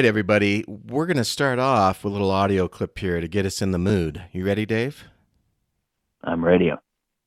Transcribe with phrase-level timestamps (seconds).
[0.00, 0.64] All right, everybody.
[0.66, 3.70] We're going to start off with a little audio clip here to get us in
[3.70, 4.22] the mood.
[4.32, 5.04] You ready, Dave?
[6.24, 6.72] I'm ready.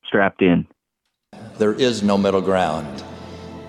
[0.04, 0.66] Strapped in.
[1.56, 3.04] There is no middle ground.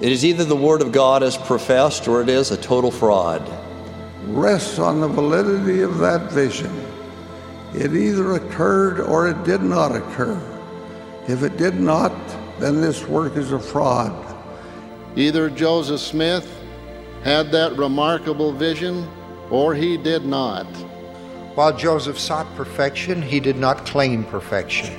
[0.02, 3.48] It is either the Word of God as professed or it is a total fraud.
[4.24, 6.76] Rests on the validity of that vision.
[7.76, 10.42] It either occurred or it did not occur.
[11.28, 12.12] If it did not,
[12.60, 14.36] then this work is a fraud.
[15.16, 16.65] Either Joseph Smith
[17.26, 19.10] had that remarkable vision
[19.50, 20.68] or he did not.
[21.56, 24.94] While Joseph sought perfection, he did not claim perfection.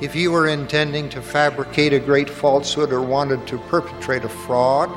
[0.00, 4.88] If he were intending to fabricate a great falsehood or wanted to perpetrate a fraud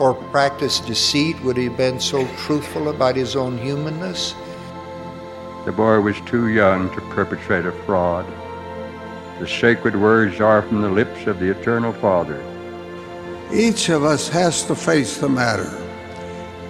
[0.00, 4.34] or practice deceit, would he have been so truthful about his own humanness?
[5.64, 8.26] The boy was too young to perpetrate a fraud.
[9.38, 12.42] The sacred words are from the lips of the Eternal Father.
[13.52, 15.85] Each of us has to face the matter.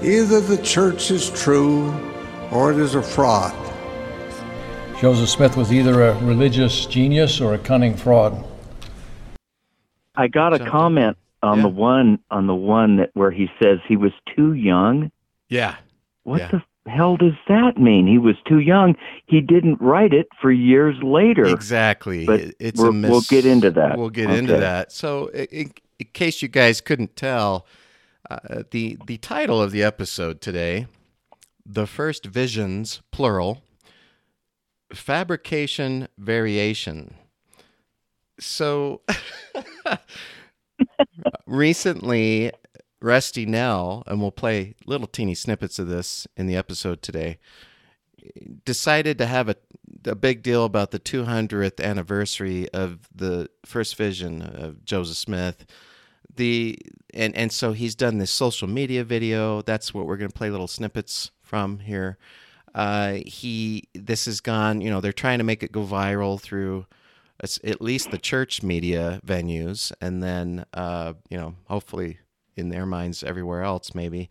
[0.03, 1.91] Either the church is true
[2.51, 3.55] or it is a fraud.
[5.01, 8.45] Joseph Smith was either a religious genius or a cunning fraud.
[10.15, 11.63] I got a comment on Yeah.
[11.65, 15.11] the one on the one that where he says he was too young.
[15.49, 15.75] Yeah.
[16.23, 16.49] What Yeah.
[16.85, 18.07] the hell does that mean?
[18.07, 18.97] He was too young.
[19.27, 21.45] He didn't write it for years later.
[21.45, 22.25] Exactly.
[22.25, 23.99] But it's we're- a mis- we'll get into that.
[23.99, 24.93] We'll get into that.
[24.93, 27.67] So, in, in case you guys couldn't tell,
[28.29, 30.87] uh, the the title of the episode today,
[31.65, 33.63] the first visions plural,
[34.93, 37.15] fabrication variation.
[38.39, 39.01] So,
[41.47, 42.53] recently,
[43.01, 47.39] Rusty Nell, and we'll play little teeny snippets of this in the episode today,
[48.65, 49.57] decided to have a,
[50.05, 55.67] a big deal about the 200th anniversary of the first vision of Joseph Smith.
[56.37, 56.79] The
[57.15, 59.63] and and so he's done this social media video.
[59.63, 62.19] That's what we're going to play little snippets from here.
[62.75, 64.81] Uh, he this has gone.
[64.81, 66.87] You know, they're trying to make it go viral through
[67.43, 72.19] at least the church media venues, and then uh, you know, hopefully
[72.57, 74.29] in their minds everywhere else maybe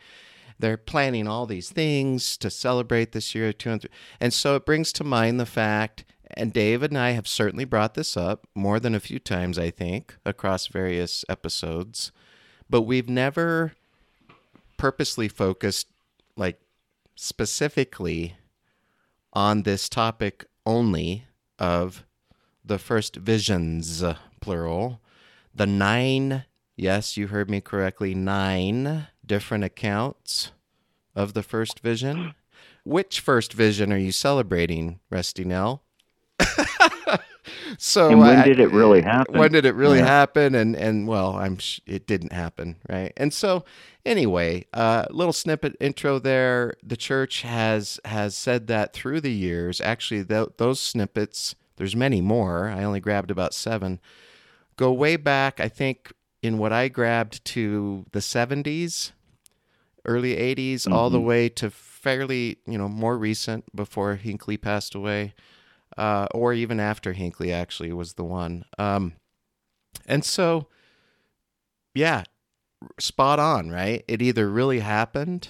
[0.57, 3.89] they're planning all these things to celebrate this year 200
[4.19, 7.94] and so it brings to mind the fact and david and i have certainly brought
[7.94, 12.12] this up more than a few times i think across various episodes.
[12.69, 13.74] But we've never
[14.78, 15.88] purposely focused
[16.35, 16.59] like
[17.16, 18.35] specifically
[19.34, 21.25] on this topic only
[21.59, 22.03] of
[22.64, 24.03] the first visions
[24.41, 25.00] plural.
[25.53, 30.52] The nine yes you heard me correctly nine different accounts
[31.16, 32.34] of the first vision.
[32.84, 35.84] Which first vision are you celebrating rusty nell
[37.78, 39.38] so And when I- did it really uh, happen?
[39.40, 40.06] when did it really Yeah.
[40.06, 40.56] happen?
[40.56, 43.13] And and well i'm sh- it didn't happen right?
[43.18, 43.63] And so
[44.06, 46.75] anyway uh little snippet intro there.
[46.84, 52.22] The church has has said that through the years actually th- those snippets there's many
[52.22, 52.69] more.
[52.69, 54.00] I only grabbed about seven.
[54.78, 59.12] Go way back i think in what i grabbed to the 70s
[60.06, 61.28] early 80s all the mm-hmm.
[61.28, 65.34] way to fairly you know more recent before hinckley passed away
[65.97, 68.66] uh, or even after hinckley actually was the one.
[68.78, 69.13] Um,
[70.07, 70.67] and so
[71.94, 72.23] yeah
[73.00, 74.03] spot on right?
[74.07, 75.50] It either really happened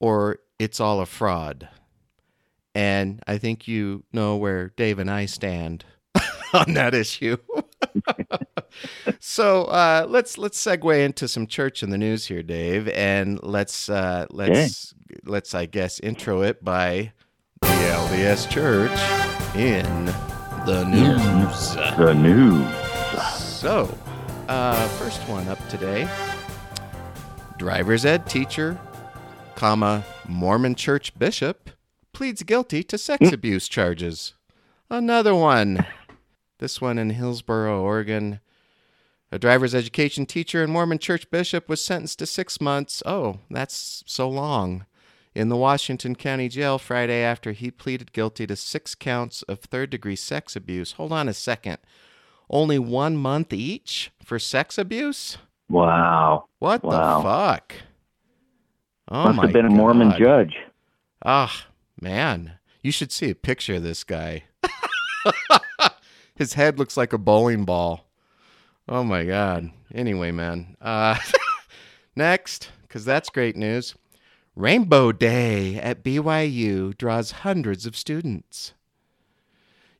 [0.00, 1.68] or it's all a fraud.
[2.74, 5.84] And i think you know where dave and i stand
[6.54, 7.36] on that issue.
[9.20, 13.88] So uh, let's let's segue into some church in the news here, Dave, and let's
[13.88, 14.94] uh, let's
[15.24, 17.12] let's I guess intro it by
[17.62, 18.90] the LDS Church
[19.56, 20.06] in
[20.66, 21.74] the news.
[21.96, 23.32] The news.
[23.36, 23.96] So,
[24.48, 26.08] uh, first one up today:
[27.58, 28.78] driver's ed teacher,
[29.54, 31.70] comma Mormon church bishop
[32.12, 34.34] pleads guilty to sex abuse charges.
[34.90, 35.86] Another one.
[36.58, 38.40] This one in Hillsboro, Oregon.
[39.32, 43.02] A driver's education teacher and Mormon church bishop was sentenced to six months.
[43.06, 44.84] Oh, that's so long.
[45.34, 49.88] In the Washington County Jail Friday after he pleaded guilty to six counts of third
[49.90, 50.92] degree sex abuse.
[50.92, 51.78] Hold on a second.
[52.50, 55.38] Only one month each for sex abuse?
[55.70, 56.44] Wow.
[56.58, 57.18] What Wow.
[57.18, 57.74] the fuck?
[59.08, 60.56] Oh Must my have been a Mormon judge.
[61.24, 61.66] Ah,
[62.00, 62.58] man.
[62.82, 64.44] You should see a picture of this guy.
[66.34, 68.06] His head looks like a bowling ball.
[68.88, 69.70] Oh my god.
[69.94, 70.76] Anyway, man.
[70.80, 71.16] Uh
[72.16, 73.94] next, cuz that's great news.
[74.54, 78.74] Rainbow Day at BYU draws hundreds of students.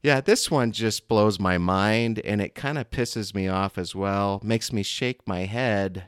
[0.03, 3.95] Yeah, this one just blows my mind and it kind of pisses me off as
[3.95, 4.41] well.
[4.43, 6.05] Makes me shake my head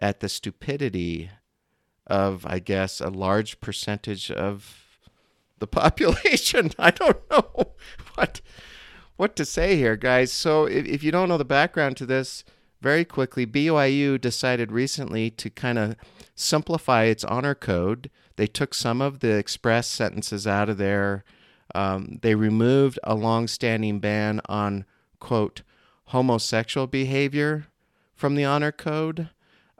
[0.00, 1.30] at the stupidity
[2.06, 4.98] of, I guess, a large percentage of
[5.58, 6.70] the population.
[6.78, 7.72] I don't know
[8.14, 8.40] what
[9.16, 10.32] what to say here, guys.
[10.32, 12.44] So if, if you don't know the background to this,
[12.80, 15.96] very quickly, BYU decided recently to kind of
[16.34, 18.10] simplify its honor code.
[18.36, 21.24] They took some of the express sentences out of there.
[21.74, 24.84] Um, they removed a long-standing ban on
[25.18, 25.62] quote
[26.06, 27.66] homosexual behavior
[28.14, 29.28] from the honor code.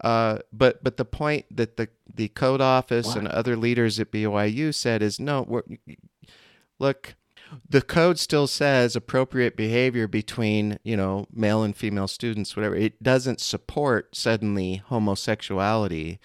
[0.01, 4.73] Uh, but but the point that the the code office and other leaders at BYU
[4.73, 5.63] said is no.
[6.79, 7.17] look,
[7.69, 12.75] the code still says appropriate behavior between you know male and female students, whatever.
[12.75, 16.19] It doesn't support suddenly homosexuality.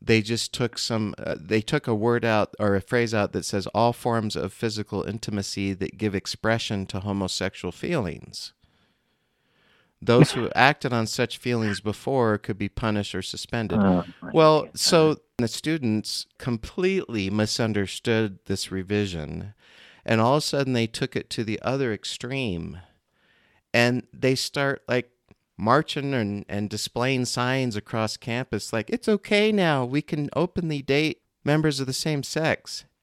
[0.00, 1.14] They just took some.
[1.18, 4.52] Uh, they took a word out or a phrase out that says all forms of
[4.52, 8.52] physical intimacy that give expression to homosexual feelings.
[10.02, 13.78] Those who acted on such feelings before could be punished or suspended.
[13.80, 19.54] Oh, well, so the students completely misunderstood this revision,
[20.04, 22.78] and all of a sudden they took it to the other extreme,
[23.72, 25.10] and they start like
[25.56, 31.22] marching and, and displaying signs across campus like, it's okay now, we can openly date
[31.44, 32.84] members of the same sex.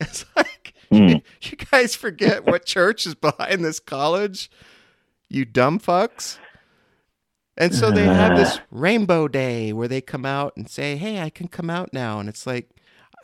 [0.00, 1.22] It's like, mm.
[1.42, 4.50] you guys forget what church is behind this college?
[5.34, 6.38] you dumb fucks.
[7.56, 11.30] And so they have this rainbow day where they come out and say, "Hey, I
[11.30, 12.68] can come out now." And it's like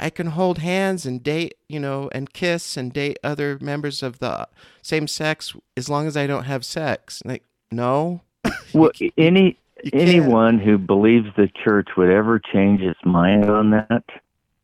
[0.00, 4.18] I can hold hands and date, you know, and kiss and date other members of
[4.18, 4.48] the
[4.82, 7.22] same sex as long as I don't have sex.
[7.24, 8.22] Like, no.
[8.72, 9.58] well, any
[9.92, 14.04] anyone who believes the church would ever change its mind on that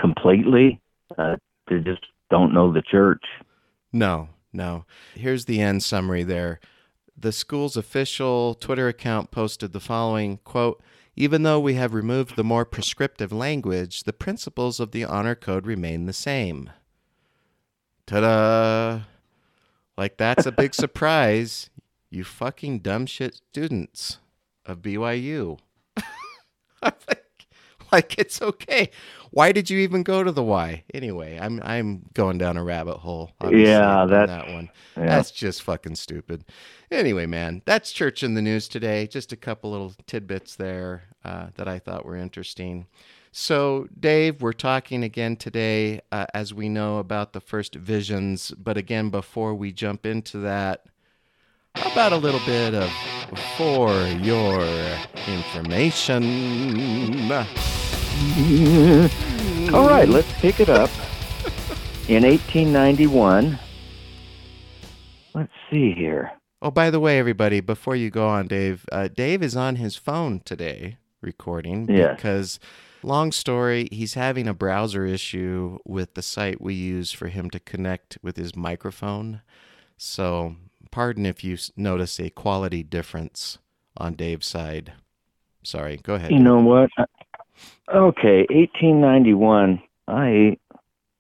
[0.01, 0.81] completely,
[1.19, 1.37] uh,
[1.69, 3.25] they just don't know the church.
[3.93, 4.85] No, no.
[5.15, 6.61] Here's the end summary there
[7.19, 10.83] the school's official Twitter account posted the following quote,
[11.17, 15.67] even though we have removed the more prescriptive language, the principles of the honor code
[15.67, 16.71] remain the same.
[18.07, 19.01] Ta da!
[19.97, 21.71] Like that's a big surprise,
[22.11, 24.19] you fucking dumb shit students
[24.67, 25.59] of BYU.
[27.93, 28.91] like it's okay.
[29.31, 30.85] Why did you even go to the Y?
[30.95, 33.33] Anyway, I'm I'm going down a rabbit hole.
[33.51, 34.71] Yeah, on that one.
[34.97, 35.07] Yeah.
[35.07, 36.45] That's just fucking stupid.
[36.91, 39.07] Anyway, man, that's church in the news today.
[39.07, 42.87] Just a couple little tidbits there uh, that I thought were interesting.
[43.33, 48.51] So, Dave, we're talking again today, uh, as we know, about the first visions.
[48.57, 50.87] But again, before we jump into that,
[51.75, 52.91] how about a little bit of
[53.57, 54.63] for your
[55.27, 56.23] information?
[59.75, 60.91] All right, let's pick it up.
[62.09, 63.59] In 1891,
[65.35, 66.33] let's see here.
[66.63, 69.97] Oh, by the way, everybody, before you go on, Dave, uh, Dave is on his
[69.97, 72.17] phone today recording yes.
[72.17, 72.61] because,
[73.03, 77.61] long story, he's having a browser issue with the site we use for him to
[77.61, 79.43] connect with his microphone.
[79.97, 80.57] So,
[80.97, 83.59] pardon if you notice a quality difference
[83.99, 84.95] on Dave's side.
[85.63, 86.31] Sorry, go ahead.
[86.31, 86.89] You know what?
[87.95, 89.83] Okay, 1891.
[90.09, 90.57] I am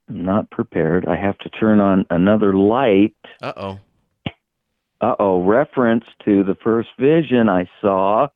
[0.09, 1.06] not prepared.
[1.06, 3.14] I have to turn on another light.
[3.42, 3.78] Uh oh.
[5.02, 5.42] Uh oh.
[5.42, 8.28] Reference to the first vision I saw,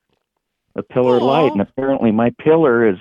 [0.76, 1.23] a pillar Aww.
[1.23, 2.99] light, and apparently my pillar is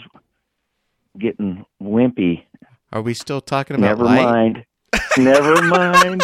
[1.20, 2.46] getting wimpy.
[2.94, 4.24] Are we still talking about Never light?
[4.24, 4.66] mind.
[5.18, 6.24] Never mind.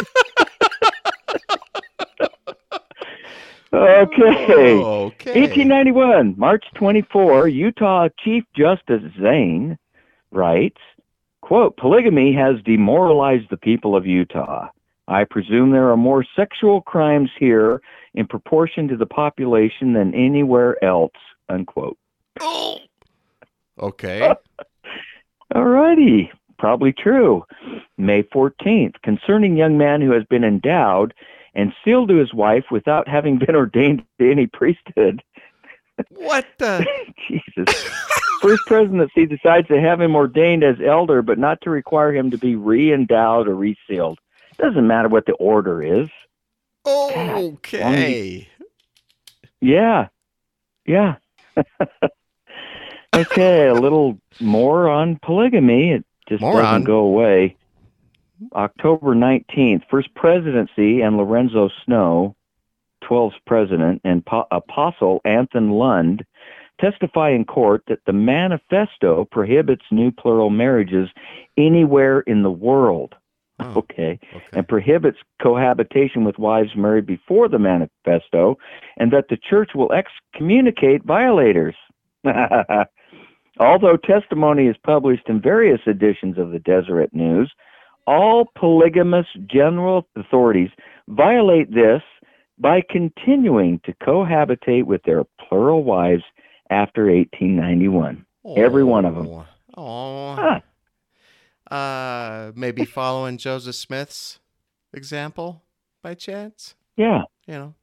[3.76, 4.74] Okay.
[4.74, 5.40] Oh, okay.
[5.42, 9.78] 1891, March 24, Utah Chief Justice Zane
[10.32, 10.80] writes,
[11.42, 14.70] quote, polygamy has demoralized the people of Utah.
[15.08, 17.82] I presume there are more sexual crimes here
[18.16, 21.14] in proportion to the population than anywhere else,
[21.50, 21.98] unquote.
[22.40, 22.80] Oh.
[23.80, 24.22] Okay.
[25.56, 26.32] All righty.
[26.58, 27.44] Probably true.
[27.98, 31.14] May 14th, concerning young man who has been endowed
[31.56, 35.24] and sealed to his wife without having been ordained to any priesthood.
[36.10, 36.86] What the?
[37.28, 37.84] Jesus.
[38.42, 42.38] First presidency decides to have him ordained as elder, but not to require him to
[42.38, 44.20] be re-endowed or resealed.
[44.58, 46.10] Doesn't matter what the order is.
[46.86, 48.48] Okay.
[49.62, 50.10] Yeah.
[50.86, 51.16] Yeah.
[53.16, 55.94] okay, a little more on polygamy.
[55.94, 57.56] It just more doesn't go away.
[58.54, 62.36] October 19th, First Presidency and Lorenzo Snow,
[63.04, 66.26] 12th President, and po- Apostle Anthony Lund
[66.80, 71.10] testify in court that the manifesto prohibits new plural marriages
[71.58, 73.16] anywhere in the world.
[73.60, 74.20] Oh, okay.
[74.36, 74.46] okay.
[74.52, 78.58] And prohibits cohabitation with wives married before the manifesto,
[78.98, 81.76] and that the church will excommunicate violators.
[83.60, 87.54] Although testimony is published in various editions of the Deseret News,
[88.08, 90.70] all polygamous general authorities
[91.08, 92.02] violate this
[92.58, 96.24] by continuing to cohabitate with their plural wives
[96.70, 98.26] after 1891.
[98.44, 99.44] Oh, Every one of them.
[99.76, 100.36] Oh.
[100.36, 100.60] Huh.
[101.76, 104.40] Uh, maybe following Joseph Smith's
[104.94, 105.64] example
[106.04, 106.76] by chance?
[106.96, 107.24] Yeah.
[107.48, 107.74] You know,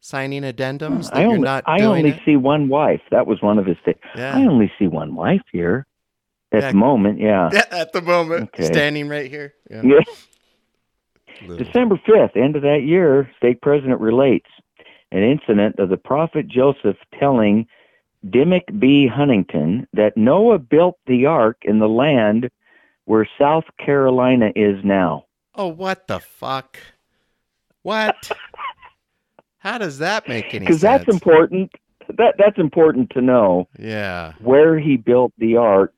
[0.00, 2.20] signing addendums that I only, you're not I only it?
[2.24, 3.00] see one wife.
[3.10, 3.98] That was one of his things.
[4.14, 4.36] Yeah.
[4.36, 5.86] I only see one wife here.
[6.52, 6.70] At yeah.
[6.72, 7.50] the moment, yeah.
[7.52, 7.64] yeah.
[7.70, 8.64] At the moment, okay.
[8.64, 9.54] standing right here.
[9.70, 9.82] Yeah.
[9.82, 11.56] yeah.
[11.56, 14.48] December 5th, end of that year, state president relates
[15.12, 17.66] an incident of the prophet Joseph telling
[18.24, 19.06] Dimick B.
[19.06, 22.50] Huntington that Noah built the ark in the land
[23.04, 25.26] where South Carolina is now.
[25.54, 26.78] Oh, what the fuck?
[27.82, 28.30] What?
[29.58, 30.60] How does that make any sense?
[30.66, 31.72] Because that's important.
[32.08, 33.68] That that's important to know.
[33.78, 34.34] Yeah.
[34.40, 35.94] Where he built the ark.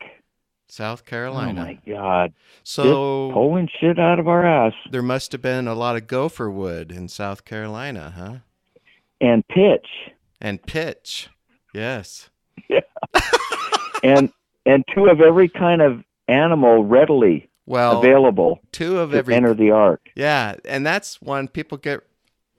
[0.68, 1.60] South oh, Carolina.
[1.60, 2.32] Oh my God!
[2.62, 4.74] So Just pulling shit out of our ass.
[4.90, 8.34] There must have been a lot of gopher wood in South Carolina, huh?
[9.20, 9.86] And pitch.
[10.40, 11.28] And pitch.
[11.74, 12.30] Yes.
[12.68, 12.80] Yeah.
[14.02, 14.32] and
[14.66, 18.60] and two of every kind of animal readily well available.
[18.72, 20.10] Two of every enter the ark.
[20.14, 22.00] Yeah, and that's one people get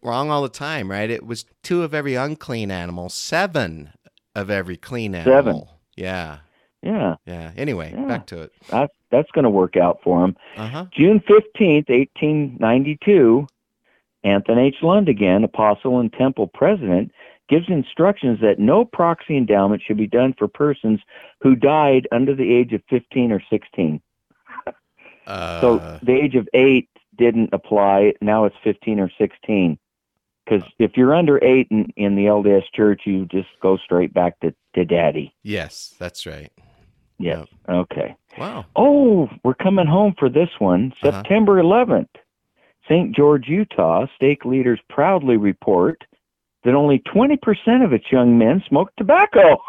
[0.02, 1.10] wrong all the time, right?
[1.10, 3.92] It was two of every unclean animal, seven
[4.36, 5.38] of every clean animal.
[5.38, 5.64] Seven.
[5.96, 6.38] Yeah.
[6.82, 7.16] Yeah.
[7.26, 7.52] Yeah.
[7.58, 8.06] Anyway, yeah.
[8.06, 8.54] back to it.
[8.70, 10.36] That, that's going to work out for him.
[10.58, 10.86] Uh-huh.
[10.92, 13.48] June 15th, 1892,
[14.24, 14.76] Anthony H.
[14.82, 17.12] Lund again, apostle and temple president,
[17.50, 21.00] gives instructions that no proxy endowment should be done for persons
[21.42, 24.02] who died under the age of 15 or 16.
[25.28, 25.62] Uh...
[25.62, 28.14] So the age of 8 didn't apply.
[28.22, 29.78] Now it's 15 or 16.
[30.46, 34.40] Because if you're under 8 in, in the LDS church, you just go straight back
[34.40, 35.36] to, to daddy.
[35.44, 36.52] Yes, that's right.
[37.20, 37.48] Yes.
[37.68, 37.76] Yep.
[37.76, 38.16] Okay.
[38.38, 38.66] Wow.
[38.76, 40.94] Oh, we're coming home for this one.
[41.04, 41.12] Uh-huh.
[41.12, 42.08] September 11th.
[42.88, 43.16] St.
[43.16, 46.04] George, Utah, stake leaders proudly report
[46.64, 47.38] that only 20%
[47.86, 49.58] of its young men smoke tobacco.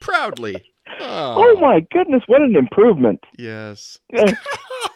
[0.00, 0.56] proudly.
[1.00, 1.34] Oh.
[1.38, 1.60] oh.
[1.60, 3.20] my goodness, what an improvement.
[3.38, 3.98] Yes.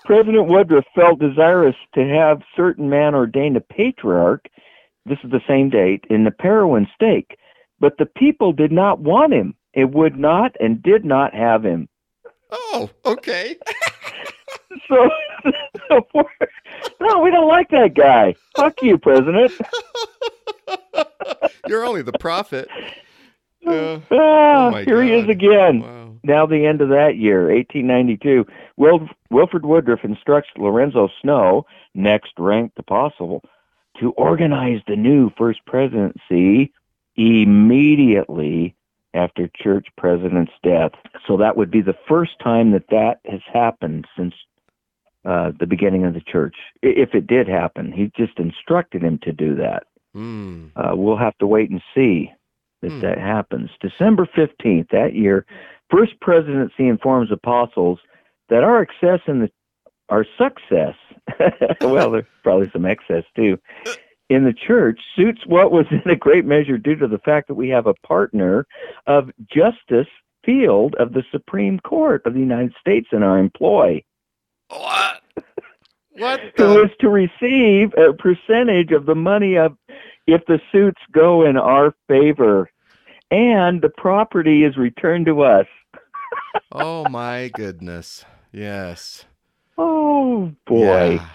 [0.04, 4.46] President Woodruff felt desirous to have certain man ordained a patriarch,
[5.06, 7.36] this is the same date, in the Parowan stake,
[7.80, 9.54] but the people did not want him.
[9.72, 11.88] It would not and did not have him.
[12.50, 13.56] Oh, okay.
[14.88, 15.08] so,
[15.88, 16.06] so
[17.00, 18.34] no, we don't like that guy.
[18.56, 19.52] Fuck you, President.
[21.68, 22.68] You're only the prophet.
[23.66, 25.04] Uh, ah, oh here God.
[25.04, 25.80] he is again.
[25.80, 26.16] Wow.
[26.22, 28.46] Now the end of that year, 1892.
[28.76, 33.42] Wil- Wilford Woodruff instructs Lorenzo Snow, next ranked apostle,
[34.00, 36.72] to organize the new first presidency
[37.16, 38.74] immediately
[39.14, 40.92] after church president's death.
[41.26, 44.34] So that would be the first time that that has happened since
[45.24, 46.56] uh, the beginning of the church.
[46.82, 49.84] If it did happen, he just instructed him to do that.
[50.16, 50.70] Mm.
[50.76, 52.30] Uh, we'll have to wait and see
[52.82, 53.00] that mm.
[53.02, 53.70] that happens.
[53.80, 55.44] December 15th that year,
[55.90, 57.98] First Presidency informs apostles
[58.48, 59.50] that our excess in the
[60.08, 60.96] our success,
[61.80, 63.56] well, there's probably some excess too,
[64.30, 67.54] in the church suits what was in a great measure due to the fact that
[67.54, 68.66] we have a partner
[69.06, 70.06] of Justice
[70.44, 74.02] Field of the Supreme Court of the United States in our employ.
[74.68, 75.20] What?
[76.12, 76.40] What?
[76.56, 76.64] The?
[76.64, 79.76] Who is to receive a percentage of the money of
[80.26, 82.70] if the suits go in our favor,
[83.32, 85.66] and the property is returned to us.
[86.72, 88.24] oh my goodness!
[88.52, 89.24] Yes.
[89.76, 91.14] Oh boy.
[91.14, 91.28] Yeah.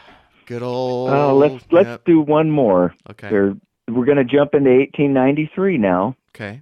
[0.46, 1.10] Good old.
[1.10, 2.06] Uh, let's let's yep.
[2.06, 2.94] do one more.
[3.10, 3.30] Okay.
[3.32, 3.56] We're,
[3.88, 6.16] we're going to jump into 1893 now.
[6.30, 6.62] Okay.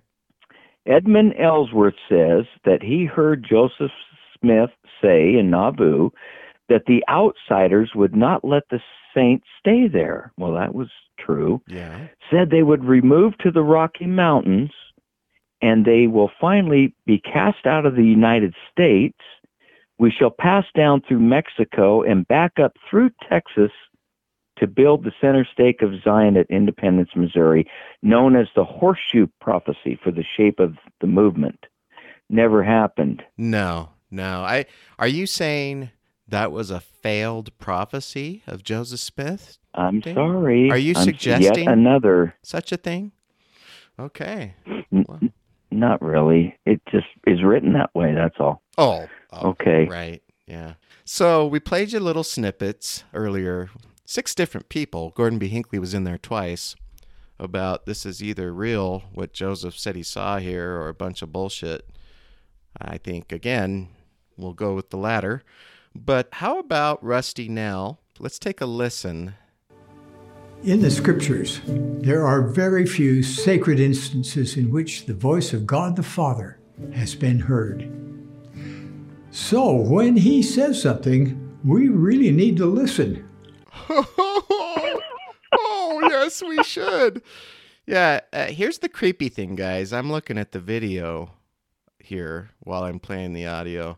[0.86, 3.92] Edmund Ellsworth says that he heard Joseph
[4.40, 4.72] Smith
[5.02, 6.10] say in Nauvoo
[6.70, 8.80] that the outsiders would not let the
[9.14, 10.32] saints stay there.
[10.38, 11.62] Well, that was true.
[11.68, 12.08] Yeah.
[12.30, 14.72] Said they would remove to the Rocky Mountains
[15.62, 19.18] and they will finally be cast out of the United States
[20.04, 23.72] we shall pass down through Mexico and back up through Texas
[24.58, 27.66] to build the center stake of Zion at Independence, Missouri,
[28.02, 31.68] known as the Horseshoe Prophecy for the shape of the movement.
[32.30, 33.24] Never happened.
[33.38, 34.42] No, no.
[34.42, 34.66] I
[35.00, 35.90] are you saying
[36.28, 39.58] that was a failed prophecy of Joseph Smith?
[39.74, 40.70] I'm sorry.
[40.70, 43.14] Are you I'm suggesting yet another such a thing?
[43.98, 44.56] Okay.
[44.92, 45.22] Well.
[45.74, 46.58] Not really.
[46.66, 48.14] It just is written that way.
[48.14, 48.62] That's all.
[48.78, 49.88] Oh, oh, okay.
[49.90, 50.22] Right.
[50.48, 50.74] Yeah.
[51.04, 53.70] So we played you little snippets earlier.
[54.06, 55.12] Six different people.
[55.16, 55.48] Gordon B.
[55.48, 56.76] Hinckley was in there twice
[57.40, 61.34] about this is either real, what Joseph said he saw here, or a bunch of
[61.34, 61.90] bullshit.
[62.80, 63.90] I think, again,
[64.38, 65.44] we'll go with the latter.
[65.96, 68.00] But how about Rusty Nell?
[68.20, 69.36] Let's take a listen.
[70.64, 75.98] In the scriptures, there are very few sacred instances in which the voice of God
[75.98, 76.58] the Father
[76.94, 77.92] has been heard.
[79.30, 83.28] So when he says something, we really need to listen.
[83.90, 85.00] oh,
[86.04, 87.22] yes, we should.
[87.86, 89.92] Yeah, uh, here's the creepy thing, guys.
[89.92, 91.32] I'm looking at the video
[92.00, 93.98] here while I'm playing the audio.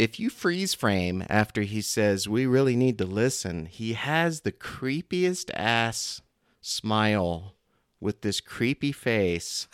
[0.00, 4.50] If you freeze frame after he says, We really need to listen, he has the
[4.50, 6.22] creepiest ass
[6.62, 7.54] smile
[8.00, 9.68] with this creepy face.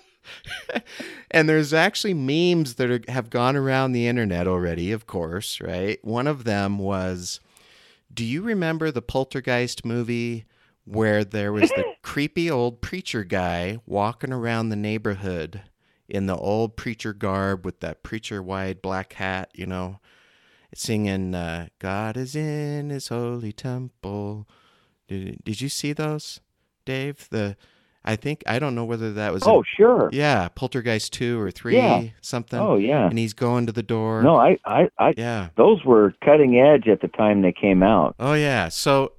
[1.32, 5.98] and there's actually memes that are, have gone around the internet already, of course, right?
[6.04, 7.40] One of them was
[8.14, 10.44] Do you remember the Poltergeist movie
[10.84, 15.62] where there was the creepy old preacher guy walking around the neighborhood
[16.08, 20.00] in the old preacher garb with that preacher wide black hat, you know,
[20.74, 24.46] singing uh, "God is in His holy temple."
[25.08, 26.40] Did, did you see those,
[26.84, 27.28] Dave?
[27.30, 27.56] The
[28.06, 29.42] I think I don't know whether that was.
[29.44, 30.08] Oh, sure.
[30.12, 32.04] Yeah, Poltergeist two or three, yeah.
[32.20, 32.58] something.
[32.58, 33.08] Oh, yeah.
[33.08, 34.22] And he's going to the door.
[34.22, 35.14] No, I, I, I.
[35.16, 35.48] Yeah.
[35.56, 38.14] Those were cutting edge at the time they came out.
[38.20, 38.68] Oh yeah.
[38.68, 39.12] So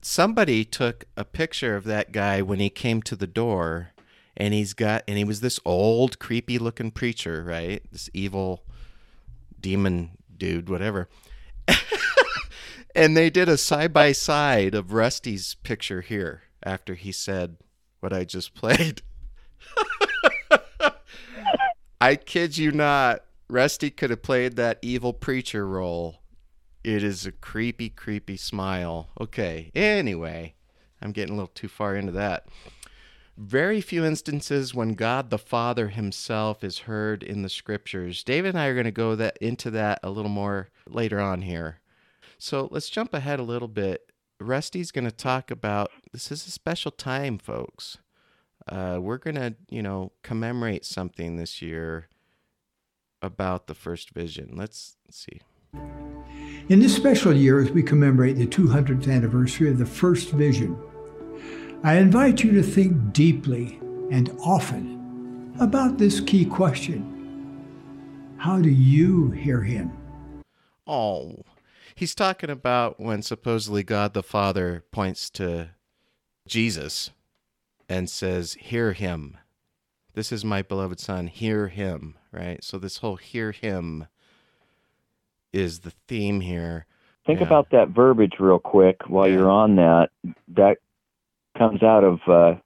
[0.00, 3.91] somebody took a picture of that guy when he came to the door
[4.36, 7.82] and he's got and he was this old creepy looking preacher right?
[7.90, 8.64] This evil
[9.60, 11.08] demon dude whatever.
[12.94, 17.56] And they did a side by side of rusty's picture here after he said
[18.00, 19.02] what i just played.
[22.00, 26.18] I kid you not rusty could have played that evil preacher role.
[26.84, 29.08] It is a creepy creepy smile.
[29.20, 30.54] Okay anyway
[31.00, 32.46] i'm getting a little too far into that
[33.36, 38.22] very few instances when God the Father himself is heard in the scriptures.
[38.22, 41.42] David and I are going to go that into that a little more later on
[41.42, 41.80] here.
[42.38, 44.12] So let's jump ahead a little bit.
[44.40, 47.98] Rusty's going to talk about this is a special time, folks.
[48.68, 52.08] Uh, we're going to, you know, commemorate something this year
[53.22, 54.50] about the first vision.
[54.54, 55.40] Let's, let's see.
[56.68, 60.76] In this special year, as we commemorate the 200th anniversary of the first vision,
[61.84, 63.80] I invite you to think deeply
[64.12, 67.66] and often about this key question
[68.36, 69.90] How do you hear Him?
[70.86, 71.42] Oh,
[71.96, 75.70] he's talking about when supposedly God the Father points to
[76.46, 77.10] Jesus
[77.88, 79.38] and says, Hear Him.
[80.14, 82.62] This is my beloved Son, hear Him, right?
[82.62, 84.06] So, this whole hear Him
[85.52, 86.86] is the theme here.
[87.26, 87.46] Think yeah.
[87.46, 89.34] about that verbiage real quick while yeah.
[89.34, 90.10] you're on that.
[90.46, 90.78] That
[91.56, 92.58] comes out of uh,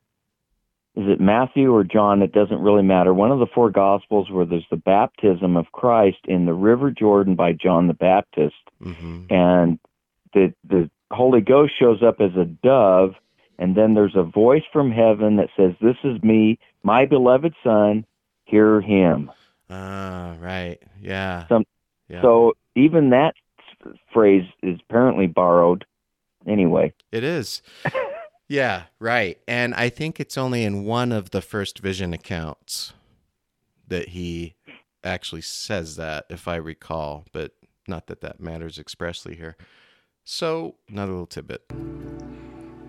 [0.96, 2.22] is it Matthew or John?
[2.22, 3.12] It doesn't really matter.
[3.12, 7.34] One of the four Gospels where there's the baptism of Christ in the River Jordan
[7.34, 9.24] by John the Baptist, mm-hmm.
[9.28, 9.78] and
[10.32, 13.14] the the Holy Ghost shows up as a dove,
[13.58, 18.06] and then there's a voice from heaven that says, "This is me, my beloved Son.
[18.44, 19.30] Hear him."
[19.68, 21.46] Ah, uh, right, yeah.
[21.48, 21.64] Some,
[22.08, 22.22] yeah.
[22.22, 23.34] So even that
[24.14, 25.84] phrase is apparently borrowed.
[26.46, 27.60] Anyway, it is.
[28.48, 29.38] Yeah, right.
[29.48, 32.92] And I think it's only in one of the first vision accounts
[33.88, 34.54] that he
[35.02, 37.52] actually says that, if I recall, but
[37.88, 39.56] not that that matters expressly here.
[40.24, 41.62] So, another little tidbit.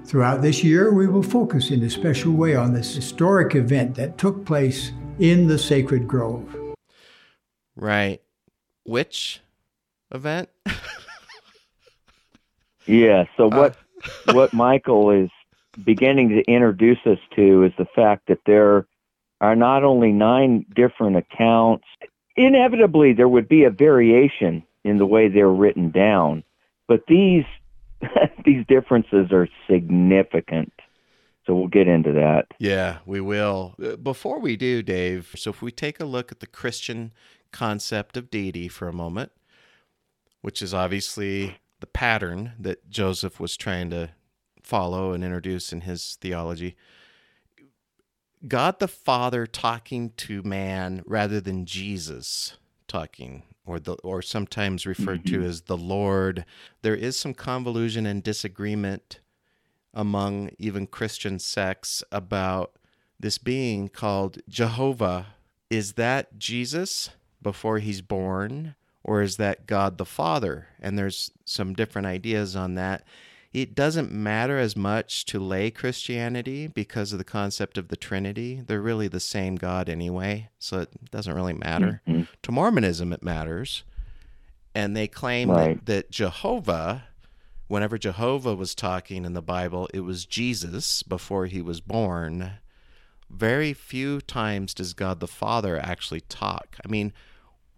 [0.05, 4.17] Throughout this year, we will focus in a special way on this historic event that
[4.17, 6.55] took place in the sacred grove.
[7.75, 8.21] Right.
[8.85, 9.41] Which
[10.11, 10.49] event?
[12.85, 13.75] yeah, so what
[14.27, 14.33] uh.
[14.33, 15.29] what Michael is
[15.83, 18.85] beginning to introduce us to is the fact that there
[19.41, 21.85] are not only nine different accounts,
[22.35, 26.43] inevitably there would be a variation in the way they're written down,
[26.87, 27.43] but these
[28.45, 30.71] these differences are significant.
[31.45, 32.47] So we'll get into that.
[32.59, 33.75] Yeah, we will.
[33.81, 37.13] Uh, before we do, Dave, so if we take a look at the Christian
[37.51, 39.31] concept of deity for a moment,
[40.41, 44.09] which is obviously the pattern that Joseph was trying to
[44.67, 46.75] follow and introduce in his theology.
[48.45, 55.23] God the Father talking to man rather than Jesus talking or the or sometimes referred
[55.23, 55.41] mm-hmm.
[55.41, 56.45] to as the Lord.
[56.81, 59.19] There is some convolution and disagreement
[59.93, 62.73] among even Christian sects about
[63.19, 65.27] this being called Jehovah.
[65.69, 67.09] Is that Jesus
[67.41, 70.67] before he's born or is that God the Father?
[70.79, 73.03] And there's some different ideas on that
[73.61, 78.61] it doesn't matter as much to lay Christianity because of the concept of the Trinity.
[78.63, 82.03] They're really the same God anyway, so it doesn't really matter.
[82.07, 82.23] Mm-hmm.
[82.43, 83.83] To Mormonism, it matters.
[84.75, 85.75] And they claim right.
[85.77, 87.05] that, that Jehovah,
[87.67, 92.51] whenever Jehovah was talking in the Bible, it was Jesus before he was born.
[93.27, 96.77] Very few times does God the Father actually talk.
[96.85, 97.11] I mean,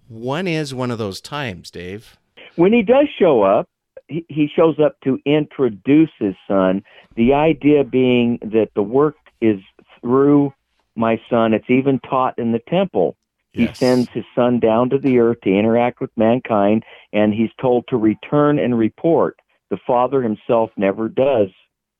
[0.09, 2.17] when is one of those times, Dave?
[2.57, 3.69] When he does show up,
[4.09, 6.83] he shows up to introduce his son.
[7.15, 9.59] The idea being that the work is
[10.01, 10.53] through
[10.95, 11.53] my son.
[11.53, 13.15] It's even taught in the temple.
[13.53, 13.69] Yes.
[13.69, 17.87] He sends his son down to the earth to interact with mankind, and he's told
[17.87, 19.39] to return and report.
[19.69, 21.49] The father himself never does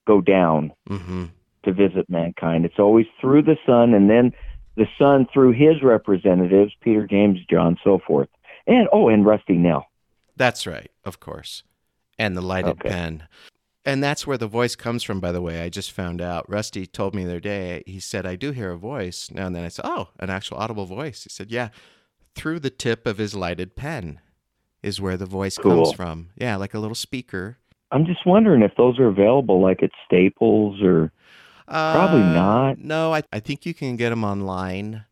[0.05, 1.25] go down mm-hmm.
[1.63, 2.65] to visit mankind.
[2.65, 4.31] It's always through the son, and then
[4.75, 8.29] the son through his representatives, Peter, James, John, so forth.
[8.67, 9.87] And oh, and Rusty Nell.
[10.35, 11.63] That's right, of course
[12.19, 12.89] and the lighted okay.
[12.89, 13.27] pen.
[13.85, 15.61] And that's where the voice comes from, by the way.
[15.61, 16.47] I just found out.
[16.47, 19.31] Rusty told me the other day, he said, I do hear a voice.
[19.31, 21.23] Now and then I said, Oh, an actual audible voice.
[21.23, 21.69] He said, Yeah,
[22.35, 24.19] through the tip of his lighted pen
[24.83, 25.85] is where the voice cool.
[25.85, 26.29] comes from.
[26.35, 27.57] Yeah, like a little speaker.
[27.91, 31.11] I'm just wondering if those are available like at Staples or
[31.67, 32.79] uh, probably not.
[32.79, 35.05] No, I, I think you can get them online.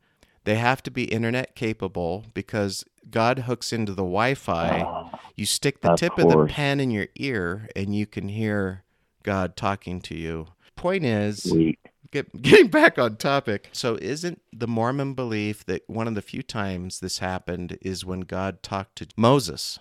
[0.43, 4.81] They have to be internet capable because God hooks into the Wi-Fi.
[4.81, 5.06] Oh,
[5.37, 6.33] you stick the of tip course.
[6.33, 8.83] of the pen in your ear, and you can hear
[9.23, 10.47] God talking to you.
[10.75, 11.51] Point is,
[12.11, 13.69] get, getting back on topic.
[13.71, 18.21] So, isn't the Mormon belief that one of the few times this happened is when
[18.21, 19.79] God talked to Moses?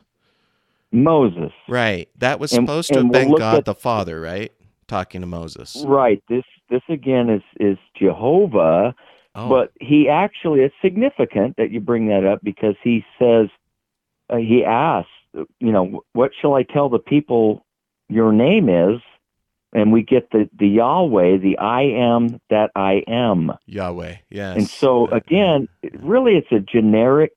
[0.92, 2.08] Moses, right?
[2.16, 4.52] That was supposed and, to have been we'll God at, the Father, right?
[4.86, 6.22] Talking to Moses, right?
[6.28, 8.94] This this again is is Jehovah
[9.36, 9.50] Oh.
[9.50, 13.48] But he actually, it's significant that you bring that up because he says,
[14.30, 15.10] uh, he asks,
[15.60, 17.64] you know, what shall I tell the people
[18.08, 19.00] your name is?
[19.72, 23.52] And we get the, the Yahweh, the I am that I am.
[23.66, 24.56] Yahweh, yes.
[24.56, 25.68] And so, again,
[25.98, 27.32] really it's a generic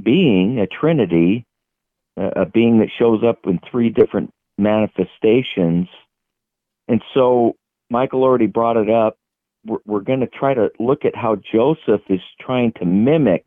[0.00, 1.44] being, a trinity,
[2.16, 5.88] a being that shows up in three different manifestations.
[6.86, 7.56] And so,
[7.90, 9.16] Michael already brought it up
[9.64, 13.44] we're, we're going to try to look at how Joseph is trying to mimic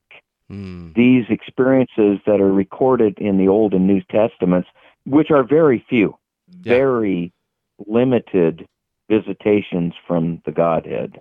[0.51, 0.93] mm.
[0.95, 4.67] these experiences that are recorded in the Old and New Testaments,
[5.05, 6.17] which are very few,
[6.63, 6.73] yeah.
[6.73, 7.33] very
[7.85, 8.67] limited
[9.09, 11.19] visitations from the Godhead.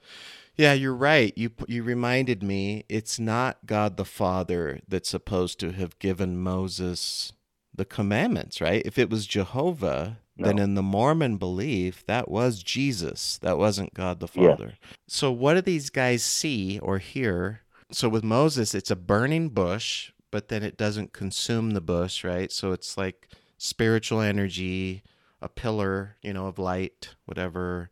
[0.57, 1.33] Yeah, you're right.
[1.37, 7.33] You you reminded me it's not God the Father that's supposed to have given Moses
[7.75, 8.83] the commandments, right?
[8.87, 10.47] If it was Jehovah, no.
[10.47, 13.39] then in the Mormon belief, that was Jesus.
[13.39, 14.75] That wasn't God the Father.
[14.81, 14.91] Yes.
[15.07, 17.61] So, what do these guys see or hear?
[17.91, 22.51] So, with Moses, it's a burning bush, but then it doesn't consume the bush, right?
[22.51, 25.03] So, it's like spiritual energy,
[25.41, 27.91] a pillar, you know, of light, whatever,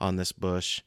[0.00, 0.80] on this bush.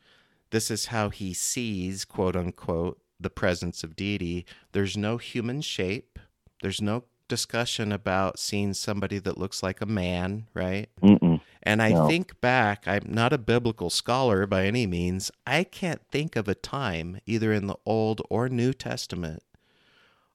[0.49, 4.45] This is how he sees, quote unquote, the presence of deity.
[4.71, 6.19] There's no human shape,
[6.61, 10.89] there's no discussion about seeing somebody that looks like a man, right?
[11.01, 11.26] Mm-mm.
[11.67, 12.07] And I no.
[12.07, 15.29] think back, I'm not a biblical scholar by any means.
[15.45, 19.43] I can't think of a time, either in the Old or New Testament,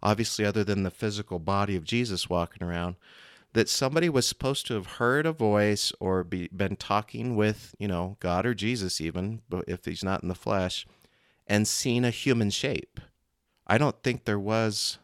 [0.03, 2.97] obviously, other than the physical body of Jesus walking around,
[3.55, 7.89] that somebody was supposed to have heard a voice or be, been talking with, you
[7.89, 10.87] know, God or Jesus, even, if he's not in the flesh,
[11.47, 13.01] and seen a human shape.
[13.67, 14.99] I don't think there was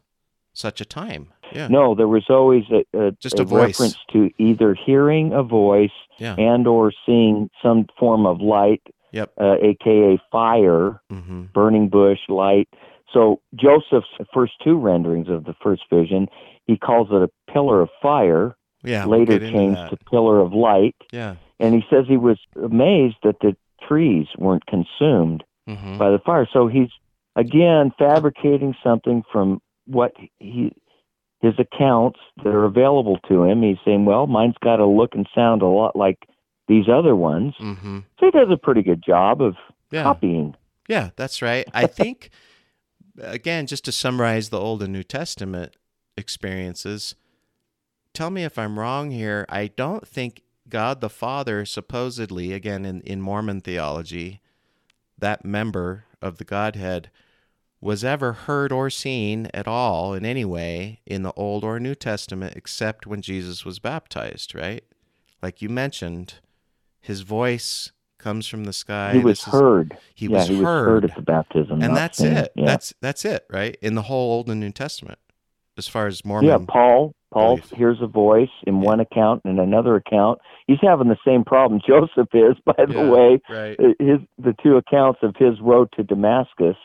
[0.52, 1.32] such a time.
[1.52, 1.68] Yeah.
[1.68, 5.90] No, there was always a, a just a, a reference to either hearing a voice
[6.18, 6.34] yeah.
[6.36, 8.82] and or seeing some form of light,
[9.12, 9.32] yep.
[9.40, 11.44] uh, aka fire, mm-hmm.
[11.54, 12.68] burning bush, light.
[13.12, 16.28] So Joseph's first two renderings of the first vision,
[16.66, 18.54] he calls it a pillar of fire.
[18.84, 20.94] Yeah, later we'll changed to pillar of light.
[21.12, 21.34] Yeah.
[21.58, 23.56] And he says he was amazed that the
[23.88, 25.98] trees weren't consumed mm-hmm.
[25.98, 26.46] by the fire.
[26.52, 26.90] So he's
[27.34, 30.72] again fabricating something from what he
[31.40, 33.62] his accounts that are available to him.
[33.62, 36.28] He's saying, "Well, mine's got to look and sound a lot like
[36.66, 38.00] these other ones." Mm-hmm.
[38.18, 39.54] So he does a pretty good job of
[39.90, 40.02] yeah.
[40.02, 40.54] copying.
[40.88, 41.66] Yeah, that's right.
[41.72, 42.30] I think
[43.20, 45.76] again, just to summarize the Old and New Testament
[46.16, 47.14] experiences,
[48.12, 49.46] tell me if I'm wrong here.
[49.48, 54.40] I don't think God the Father supposedly, again in, in Mormon theology,
[55.16, 57.10] that member of the Godhead
[57.80, 61.94] was ever heard or seen at all in any way in the Old or New
[61.94, 64.82] Testament except when Jesus was baptized, right?
[65.42, 66.34] Like you mentioned,
[67.00, 69.14] his voice comes from the sky.
[69.14, 69.96] He was heard.
[70.14, 70.60] He, yeah, was, he heard.
[70.60, 71.80] was heard at the baptism.
[71.82, 72.52] And that's it.
[72.56, 72.66] Yeah.
[72.66, 73.76] That's that's it, right?
[73.80, 75.18] In the whole Old and New Testament.
[75.76, 79.94] As far as Mormon Yeah, Paul Paul hears a voice in one account and another
[79.94, 80.40] account.
[80.66, 83.40] He's having the same problem Joseph is, by the Yeah, way.
[83.48, 83.78] right.
[83.78, 86.76] Uh, His the two accounts of his road to Damascus,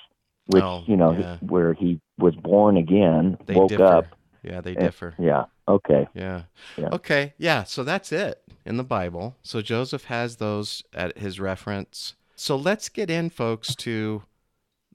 [0.48, 1.38] which Oh, you know yeah.
[1.42, 3.84] where he was born again, They woke differ.
[3.84, 4.06] up.
[4.44, 5.16] Yeah, they and- differ.
[5.20, 5.46] Yeah.
[5.68, 6.08] Okay.
[6.14, 6.44] Yeah.
[6.78, 6.90] Yeah.
[6.92, 7.34] Okay.
[7.38, 7.64] Yeah.
[7.64, 9.38] So that's it in the Bible.
[9.42, 12.16] So Joseph has those at his reference.
[12.36, 14.24] So let's get in, folks, to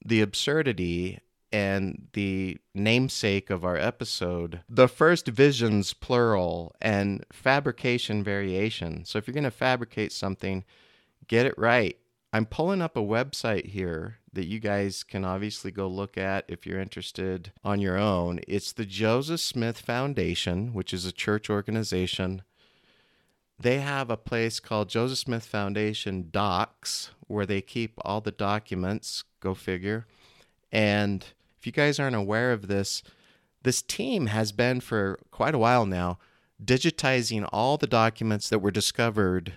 [0.04, 9.06] the absurdity and the namesake of our episode the first visions, plural, and fabrication variation.
[9.06, 10.62] So if you're going to fabricate something,
[11.26, 11.96] get it right.
[12.32, 16.66] I'm pulling up a website here that you guys can obviously go look at if
[16.66, 18.40] you're interested on your own.
[18.46, 22.42] It's the Joseph Smith Foundation, which is a church organization.
[23.58, 29.24] They have a place called Joseph Smith Foundation Docs where they keep all the documents,
[29.40, 30.06] go figure.
[30.70, 31.24] And
[31.58, 33.02] if you guys aren't aware of this,
[33.62, 36.18] this team has been for quite a while now
[36.62, 39.54] digitizing all the documents that were discovered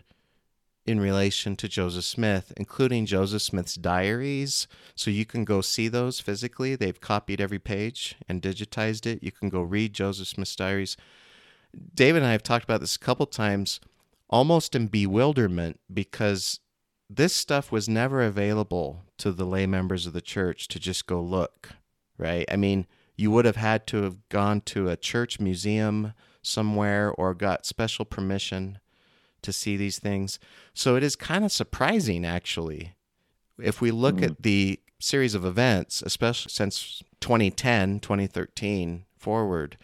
[0.86, 4.68] in relation to Joseph Smith, including Joseph Smith's diaries.
[4.96, 6.76] So you can go see those physically.
[6.76, 9.22] They've copied every page and digitized it.
[9.22, 10.98] You can go read Joseph Smith's diaries.
[11.94, 13.80] David and I have talked about this a couple times,
[14.30, 16.60] almost in bewilderment, because
[17.10, 21.22] this stuff was never available to the lay members of the church to just go
[21.22, 21.70] look,
[22.18, 22.46] right?
[22.52, 27.36] I mean, you would have had to have gone to a church museum somewhere or
[27.36, 28.80] got special permission
[29.42, 30.40] to see these things.
[30.74, 32.94] So it is kind of surprising, actually.
[33.60, 34.26] If we look hmm.
[34.26, 39.78] at the series of events, especially since 2010, 2013 forward,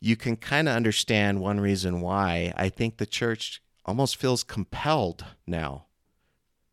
[0.00, 5.24] you can kind of understand one reason why I think the church almost feels compelled
[5.46, 5.86] now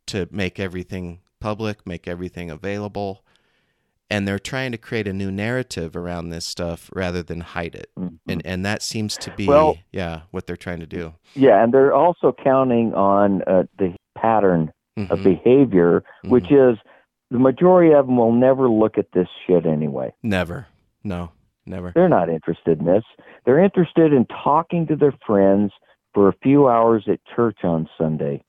[0.08, 3.24] to make everything public, make everything available.
[4.12, 7.92] And they're trying to create a new narrative around this stuff rather than hide it.
[8.28, 11.14] And and that seems to be Well- yeah, what they're trying to do.
[11.36, 15.24] Yeah, and they're also counting on uh, the pattern of Mhm.
[15.24, 16.78] behavior, which is
[17.32, 20.12] the majority of them will never look at this shit anyway.
[20.24, 20.68] Never.
[21.04, 21.30] No,
[21.66, 21.92] never.
[21.94, 23.04] They're not interested in this.
[23.46, 25.72] They're interested in talking to their friends
[26.16, 28.42] for a few hours at church on Sunday.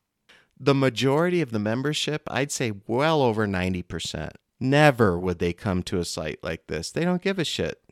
[0.62, 5.98] the majority of the membership, I'd say well over 90%, never would they come to
[5.98, 6.90] a site like this.
[6.90, 7.82] They don't give a shit.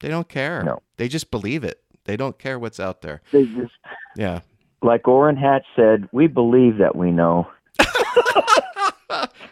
[0.00, 0.62] They don't care.
[0.64, 0.80] No.
[0.96, 1.82] They just believe it.
[2.04, 3.22] They don't care what's out there.
[3.32, 3.72] They just,
[4.16, 4.40] Yeah.
[4.82, 7.46] like Orrin Hatch said, we believe that we know.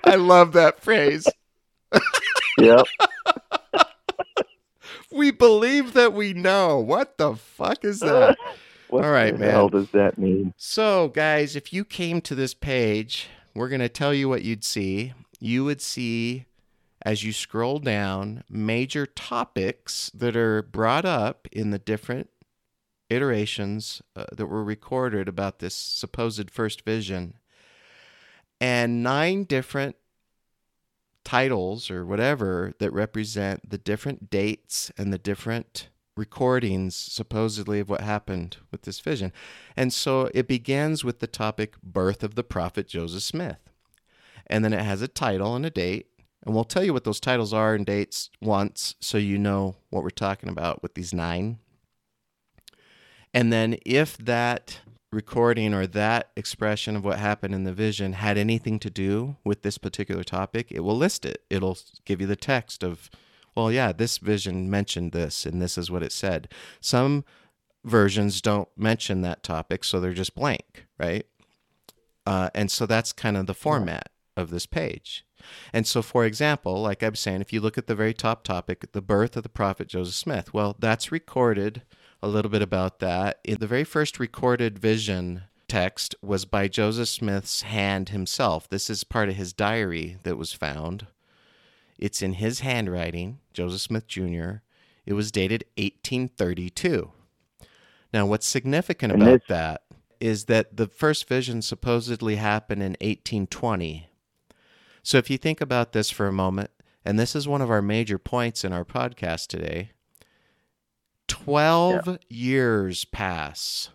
[0.04, 1.26] I love that phrase.
[2.60, 2.86] Yep.
[5.12, 6.78] We believe that we know.
[6.80, 8.36] What the fuck is that?
[8.88, 9.50] what All right, the man.
[9.50, 10.52] hell does that mean?
[10.58, 14.64] So, guys, if you came to this page, we're going to tell you what you'd
[14.64, 15.14] see.
[15.38, 16.46] You would see,
[17.02, 22.30] as you scroll down, major topics that are brought up in the different
[23.08, 27.34] iterations uh, that were recorded about this supposed first vision,
[28.60, 29.96] and nine different
[31.24, 38.00] titles or whatever that represent the different dates and the different recordings supposedly of what
[38.00, 39.32] happened with this vision.
[39.76, 43.58] And so it begins with the topic birth of the prophet Joseph Smith.
[44.50, 46.06] And then it has a title and a date.
[46.44, 50.02] And we'll tell you what those titles are and dates once so you know what
[50.02, 51.58] we're talking about with these nine.
[53.34, 54.80] And then if that
[55.12, 59.62] recording or that expression of what happened in the vision had anything to do with
[59.62, 61.42] this particular topic, it will list it.
[61.50, 63.10] It'll give you the text of,
[63.54, 66.48] well, yeah, this vision mentioned this and this is what it said.
[66.80, 67.24] Some
[67.84, 71.26] versions don't mention that topic, so they're just blank, right?
[72.26, 75.24] Uh, and so that's kind of the format of this page.
[75.72, 78.44] And so, for example, like I was saying, if you look at the very top
[78.44, 81.82] topic, the birth of the prophet Joseph Smith, well, that's recorded
[82.22, 83.38] a little bit about that.
[83.44, 88.68] In the very first recorded vision text was by Joseph Smith's hand himself.
[88.68, 91.06] This is part of his diary that was found.
[91.98, 94.62] It's in his handwriting, Joseph Smith Jr.
[95.04, 97.12] It was dated 1832.
[98.12, 99.82] Now, what's significant about that
[100.20, 104.07] is that the first vision supposedly happened in 1820.
[105.02, 106.70] So, if you think about this for a moment,
[107.04, 109.92] and this is one of our major points in our podcast today
[111.28, 113.90] 12 years pass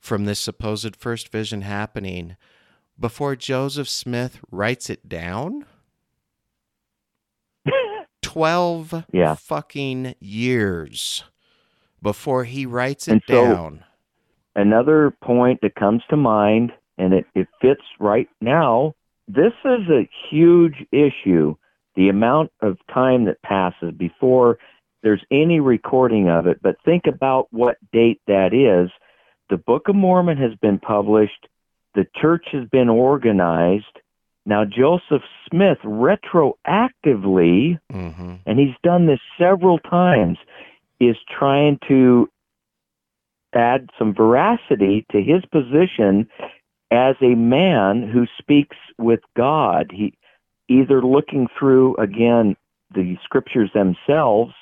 [0.00, 2.36] from this supposed first vision happening
[2.98, 5.64] before Joseph Smith writes it down?
[8.22, 9.34] 12 Yeah.
[9.34, 11.24] fucking years
[12.02, 13.84] before he writes it And so- down.
[14.56, 18.94] Another point that comes to mind, and it, it fits right now,
[19.28, 21.56] this is a huge issue.
[21.96, 24.58] The amount of time that passes before
[25.04, 28.90] there's any recording of it, but think about what date that is.
[29.50, 31.46] The Book of Mormon has been published.
[31.94, 34.00] The church has been organized.
[34.46, 38.34] Now, Joseph Smith retroactively, mm-hmm.
[38.46, 40.38] and he's done this several times,
[41.00, 42.30] is trying to
[43.54, 46.28] add some veracity to his position
[46.90, 49.90] as a man who speaks with God.
[49.92, 50.14] He
[50.68, 52.56] either looking through again
[52.94, 54.52] the scriptures themselves,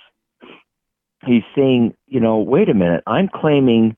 [1.25, 3.97] he's saying, you know, wait a minute, I'm claiming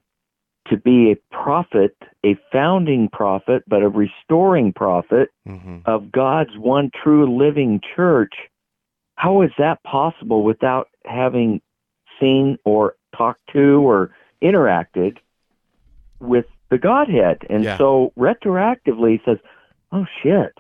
[0.68, 5.78] to be a prophet, a founding prophet, but a restoring prophet mm-hmm.
[5.84, 8.32] of God's one true living church.
[9.16, 11.60] How is that possible without having
[12.20, 14.10] seen or talked to or
[14.42, 15.18] interacted
[16.18, 17.42] with the Godhead?
[17.48, 17.78] And yeah.
[17.78, 19.38] so retroactively he says,
[19.92, 20.52] oh shit,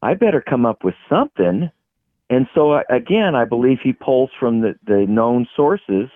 [0.00, 1.70] I better come up with something.
[2.30, 6.08] And so uh, again, I believe he pulls from the, the known sources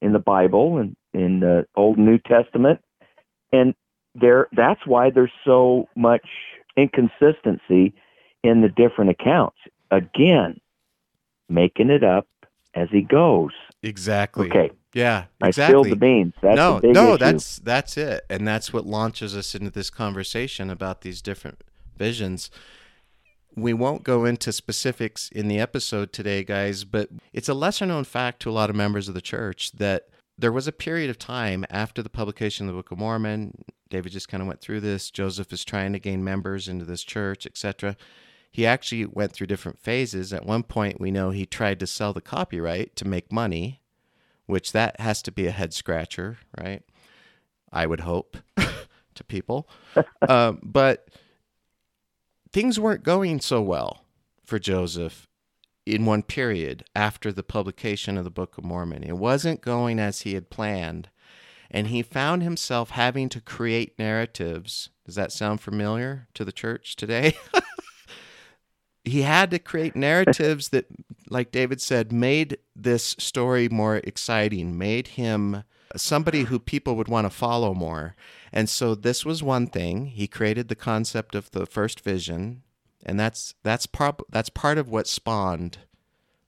[0.00, 2.80] in the Bible and in the Old and New Testament,
[3.52, 3.74] and
[4.14, 6.26] there that's why there's so much
[6.76, 7.94] inconsistency
[8.42, 9.56] in the different accounts.
[9.90, 10.60] Again,
[11.48, 12.26] making it up
[12.74, 13.52] as he goes.
[13.82, 14.48] Exactly.
[14.48, 14.70] Okay.
[14.94, 15.64] Yeah, exactly.
[15.64, 16.34] I spilled the beans.
[16.40, 17.18] That's no, no, issue.
[17.18, 21.62] that's that's it, and that's what launches us into this conversation about these different
[21.96, 22.50] visions.
[23.56, 28.04] We won't go into specifics in the episode today, guys, but it's a lesser known
[28.04, 31.18] fact to a lot of members of the church that there was a period of
[31.18, 33.64] time after the publication of the Book of Mormon.
[33.90, 35.10] David just kind of went through this.
[35.10, 37.96] Joseph is trying to gain members into this church, etc.
[38.50, 40.32] He actually went through different phases.
[40.32, 43.80] At one point, we know he tried to sell the copyright to make money,
[44.46, 46.82] which that has to be a head scratcher, right?
[47.72, 48.36] I would hope
[49.14, 49.68] to people.
[50.28, 51.08] um, but
[52.52, 54.04] things weren't going so well
[54.44, 55.26] for Joseph
[55.86, 59.02] in one period after the publication of the Book of Mormon.
[59.02, 61.08] It wasn't going as he had planned,
[61.70, 64.90] and he found himself having to create narratives.
[65.04, 67.34] Does that sound familiar to the church today?
[69.04, 70.86] he had to create narratives that,
[71.28, 75.64] like David said, made this story more exciting, made him
[75.96, 78.16] somebody who people would want to follow more.
[78.52, 80.06] And so this was one thing.
[80.06, 82.62] He created the concept of the first vision,
[83.04, 85.78] and that's that's part that's part of what spawned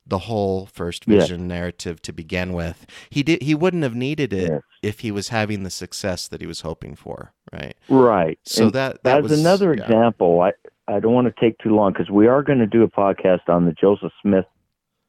[0.09, 1.47] the whole first vision yeah.
[1.47, 2.87] narrative to begin with.
[3.11, 4.59] He did he wouldn't have needed it yeah.
[4.83, 7.77] if he was having the success that he was hoping for, right?
[7.89, 8.39] Right.
[8.45, 9.83] So and that that as was, another yeah.
[9.83, 10.41] example.
[10.41, 10.53] I
[10.89, 13.49] I don't want to take too long because we are going to do a podcast
[13.49, 14.45] on the Joseph Smith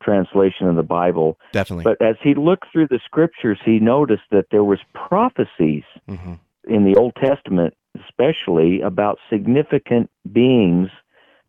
[0.01, 1.37] translation of the Bible.
[1.51, 1.83] Definitely.
[1.83, 6.33] But as he looked through the scriptures, he noticed that there was prophecies mm-hmm.
[6.67, 7.73] in the Old Testament,
[8.05, 10.89] especially about significant beings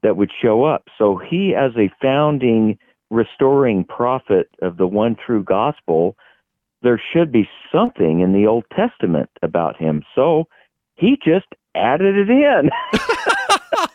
[0.02, 0.84] that would show up.
[0.96, 2.78] So he, as a founding,
[3.10, 6.16] restoring prophet of the one true gospel,
[6.82, 10.02] there should be something in the Old Testament about him.
[10.14, 10.44] So
[10.94, 12.70] he just added it in.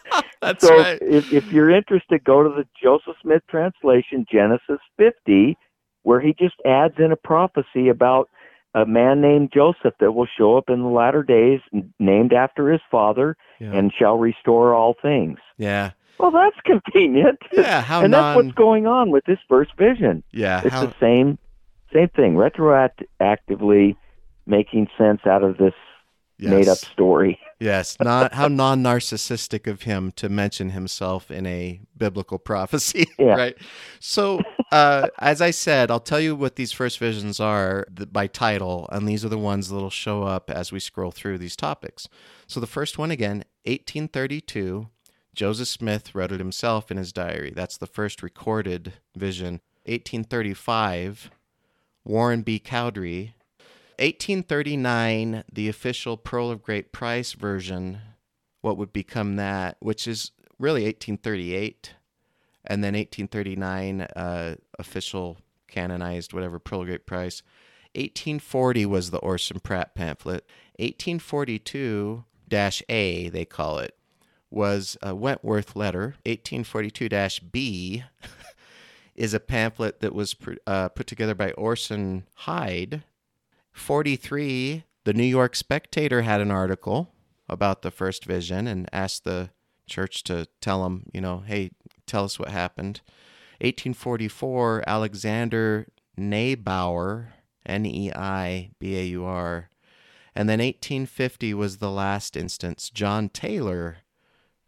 [0.44, 1.00] That's so right.
[1.02, 5.58] If, if you're interested, go to the Joseph Smith translation, Genesis 50,
[6.04, 8.30] where he just adds in a prophecy about
[8.76, 11.60] a man named Joseph that will show up in the latter days,
[12.00, 13.72] named after his father, yeah.
[13.72, 15.38] and shall restore all things.
[15.58, 15.92] Yeah.
[16.20, 17.40] Well, that's convenient.
[17.52, 18.22] Yeah, how and non...
[18.22, 20.24] that's what's going on with this first vision.
[20.32, 20.86] Yeah, it's how...
[20.86, 21.38] the same
[21.94, 22.36] same thing.
[22.36, 23.96] Retroactively
[24.46, 25.74] making sense out of this
[26.38, 26.52] yes.
[26.52, 27.40] made up story.
[27.64, 33.36] Yes, not how non narcissistic of him to mention himself in a biblical prophecy, yeah.
[33.36, 33.58] right?
[34.02, 38.90] So, uh, as I said, I'll tell you what these first visions are by title,
[38.92, 42.10] and these are the ones that'll show up as we scroll through these topics.
[42.48, 44.90] So, the first one again, 1832,
[45.34, 47.54] Joseph Smith wrote it himself in his diary.
[47.56, 49.62] That's the first recorded vision.
[49.86, 51.32] 1835,
[52.04, 52.60] Warren B.
[52.60, 53.34] Cowdery
[54.04, 58.02] 1839, the official Pearl of Great Price version,
[58.60, 61.94] what would become that, which is really 1838,
[62.66, 65.38] and then 1839, uh, official
[65.70, 67.44] canonized, whatever, Pearl of Great Price.
[67.96, 70.46] 1840 was the Orson Pratt pamphlet.
[70.80, 72.26] 1842
[72.90, 73.96] A, they call it,
[74.50, 76.16] was a Wentworth letter.
[76.26, 78.04] 1842 B
[79.16, 80.36] is a pamphlet that was
[80.68, 83.04] uh, put together by Orson Hyde
[83.74, 87.12] 43, the New York Spectator had an article
[87.50, 89.50] about the first vision and asked the
[89.88, 91.72] church to tell them, you know, hey,
[92.06, 93.02] tell us what happened.
[93.60, 97.28] 1844, Alexander Neibaur,
[97.66, 99.70] N E I B A U R.
[100.36, 102.90] And then 1850 was the last instance.
[102.90, 103.98] John Taylor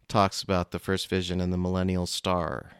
[0.08, 2.72] talks about the first vision and the millennial star.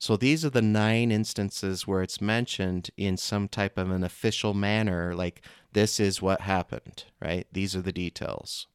[0.00, 4.54] So these are the nine instances where it's mentioned in some type of an official
[4.54, 5.42] manner, like
[5.74, 7.46] this is what happened, right?
[7.52, 8.66] These are the details.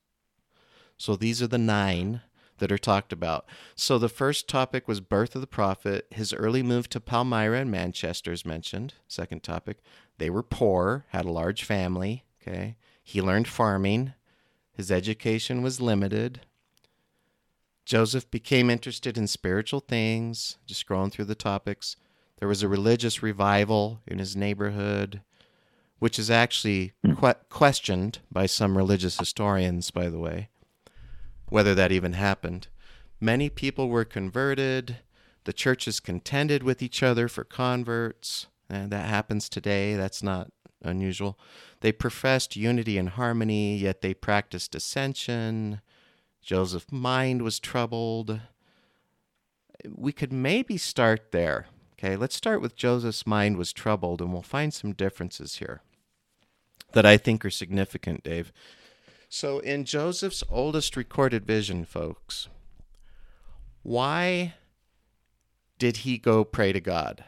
[0.98, 2.22] So these are the nine
[2.60, 3.48] that are talked about.
[3.74, 6.06] So the first topic was birth of the prophet.
[6.12, 8.94] His early move to Palmyra and Manchester is mentioned.
[9.08, 9.80] Second topic,
[10.20, 12.24] they were poor, had a large family.
[12.40, 14.14] Okay, he learned farming.
[14.74, 16.42] His education was limited.
[17.86, 20.58] Joseph became interested in spiritual things.
[20.66, 21.96] Just scrolling through the topics,
[22.40, 25.22] there was a religious revival in his neighborhood,
[26.00, 27.14] which is actually hmm.
[27.14, 30.50] que- questioned by some religious historians, by the way
[31.50, 32.68] whether that even happened.
[33.20, 34.98] Many people were converted.
[35.46, 38.48] The churches contended with each other for converts.
[38.70, 39.96] And that happens today.
[39.96, 41.40] That's not unusual.
[41.82, 45.82] They professed unity and harmony, yet they practiced dissension.
[46.46, 48.40] Joseph's mind was troubled.
[49.90, 51.66] We could maybe start there.
[51.94, 55.82] Okay, let's start with Joseph's mind was troubled, and we'll find some differences here
[56.92, 58.54] that I think are significant, Dave.
[59.28, 62.48] So, in Joseph's oldest recorded vision, folks,
[63.82, 64.54] why
[65.80, 67.24] did he go pray to God?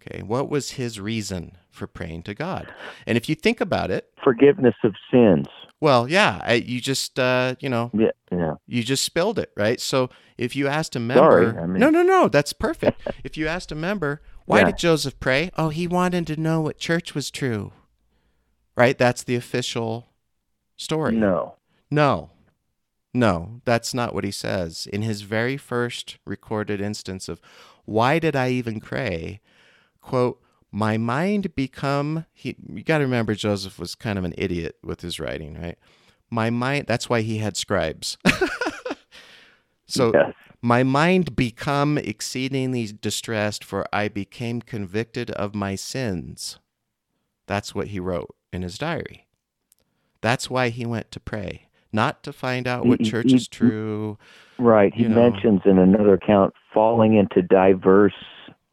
[0.00, 2.74] Okay, what was his reason for praying to God?
[3.06, 5.46] And if you think about it, forgiveness of sins.
[5.80, 9.80] Well, yeah, I, you just uh, you know, yeah, yeah, you just spilled it, right?
[9.80, 10.08] So
[10.38, 11.80] if you asked a member, Sorry, I mean...
[11.80, 13.00] no, no, no, that's perfect.
[13.24, 14.66] if you asked a member, why yeah.
[14.66, 15.50] did Joseph pray?
[15.56, 17.72] Oh, he wanted to know what church was true,
[18.76, 18.96] right?
[18.96, 20.08] That's the official
[20.76, 21.16] story.
[21.16, 21.56] No.
[21.90, 22.30] No.
[23.16, 24.86] No, that's not what he says.
[24.92, 27.40] In his very first recorded instance of
[27.86, 29.40] why did I even pray?
[30.02, 30.38] Quote,
[30.72, 35.00] my mind become he you got to remember Joseph was kind of an idiot with
[35.00, 35.78] his writing, right?
[36.30, 38.18] My mind that's why he had scribes.
[39.86, 40.32] so yes.
[40.60, 46.58] my mind become exceedingly distressed for I became convicted of my sins.
[47.46, 49.26] That's what he wrote in his diary.
[50.20, 53.46] That's why he went to pray, not to find out what he, church he, is
[53.46, 54.18] true.
[54.58, 54.92] Right.
[54.92, 55.30] He know.
[55.30, 58.12] mentions in another account falling into diverse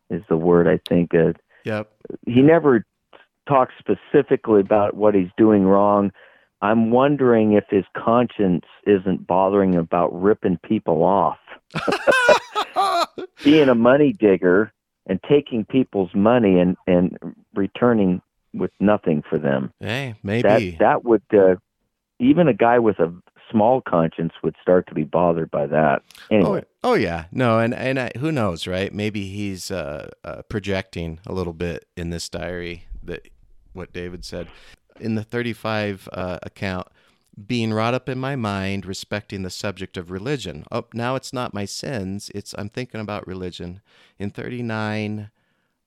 [0.10, 1.14] is the word I think.
[1.14, 1.34] Uh,
[1.64, 1.92] yep.
[2.26, 2.86] He never
[3.48, 6.12] talks specifically about what he's doing wrong.
[6.62, 11.40] I'm wondering if his conscience isn't bothering about ripping people off.
[13.44, 14.72] Being a money digger
[15.06, 17.18] and taking people's money and, and
[17.54, 18.22] returning
[18.54, 19.72] with nothing for them.
[19.80, 21.56] Hey, maybe that that would uh,
[22.20, 23.14] even a guy with a
[23.52, 26.02] small conscience would start to be bothered by that.
[26.32, 26.64] Anyway.
[26.84, 28.94] Oh, oh yeah, no, and and I, who knows, right?
[28.94, 33.28] Maybe he's uh, uh, projecting a little bit in this diary that
[33.74, 34.48] what David said
[35.00, 36.88] in the 35 uh, account.
[37.48, 40.66] Being wrought up in my mind, respecting the subject of religion.
[40.72, 43.82] Oh, now it's not my sins; it's I'm thinking about religion.
[44.20, 45.32] In 39,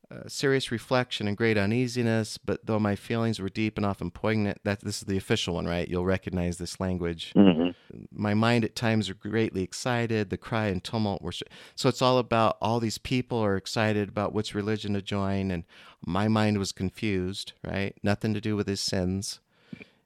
[0.08, 4.58] uh, serious reflection and great uneasiness, but though my feelings were deep and often poignant,
[4.62, 5.88] that this is the official one, right?
[5.88, 7.32] You'll recognize this language.
[7.36, 7.70] Mm-hmm.
[8.12, 10.30] My mind at times were greatly excited.
[10.30, 11.88] The cry and tumult were so.
[11.88, 15.64] It's all about all these people are excited about which religion to join, and
[16.06, 17.52] my mind was confused.
[17.66, 19.40] Right, nothing to do with his sins.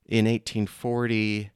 [0.07, 1.51] In 1840,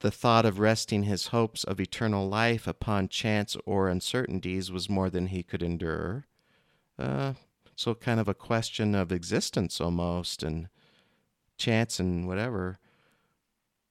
[0.00, 5.08] the thought of resting his hopes of eternal life upon chance or uncertainties was more
[5.08, 6.26] than he could endure.
[6.98, 7.34] Uh,
[7.76, 10.68] so kind of a question of existence almost and
[11.56, 12.78] chance and whatever.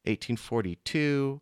[0.03, 1.41] 1842,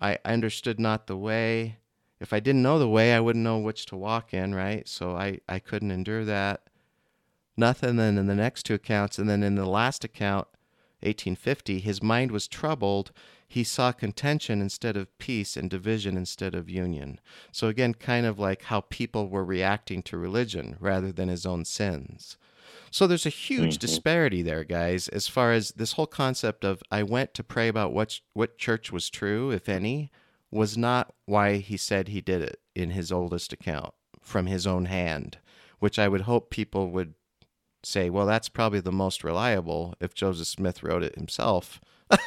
[0.00, 1.78] I understood not the way.
[2.20, 4.88] If I didn't know the way, I wouldn't know which to walk in, right?
[4.88, 6.62] So I, I couldn't endure that.
[7.56, 9.18] Nothing then in the next two accounts.
[9.18, 10.48] And then in the last account,
[11.04, 13.12] 1850, his mind was troubled
[13.54, 17.20] he saw contention instead of peace and division instead of union.
[17.52, 21.64] So, again, kind of like how people were reacting to religion rather than his own
[21.64, 22.36] sins.
[22.90, 23.80] So, there's a huge mm-hmm.
[23.80, 27.92] disparity there, guys, as far as this whole concept of I went to pray about
[27.92, 30.10] what, what church was true, if any,
[30.50, 34.86] was not why he said he did it in his oldest account from his own
[34.86, 35.38] hand,
[35.78, 37.14] which I would hope people would
[37.86, 41.80] say, well, that's probably the most reliable if Joseph Smith wrote it himself.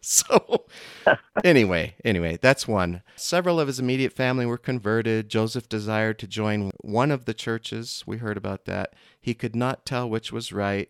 [0.00, 0.66] so
[1.44, 3.02] anyway, anyway, that's one.
[3.16, 5.28] Several of his immediate family were converted.
[5.28, 8.02] Joseph desired to join one of the churches.
[8.06, 8.94] We heard about that.
[9.20, 10.88] He could not tell which was right.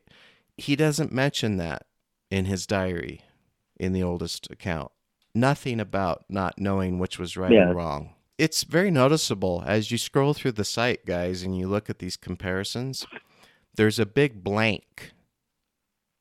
[0.57, 1.87] He doesn't mention that
[2.31, 3.23] in his diary
[3.79, 4.93] in the oldest account.
[5.35, 7.69] Nothing about not knowing which was right yeah.
[7.69, 8.15] and wrong.
[8.39, 12.17] It's very noticeable as you scroll through the site, guys, and you look at these
[12.17, 13.07] comparisons.
[13.75, 15.13] There's a big blank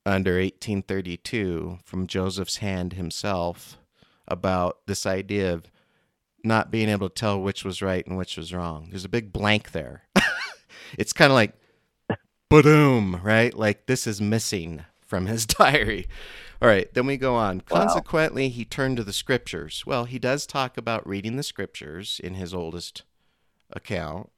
[0.05, 3.77] under 1832 from Joseph's hand himself
[4.27, 5.69] about this idea of
[6.43, 8.87] not being able to tell which was right and which was wrong.
[8.89, 10.03] There's a big blank there.
[10.97, 11.53] it's kind of like,
[12.49, 13.53] boom, right?
[13.53, 16.07] Like this is missing from his diary.
[16.61, 17.63] All right, then we go on.
[17.69, 17.85] Wow.
[17.85, 19.83] Consequently, he turned to the scriptures.
[19.85, 23.03] Well, he does talk about reading the scriptures in his oldest
[23.71, 24.29] account.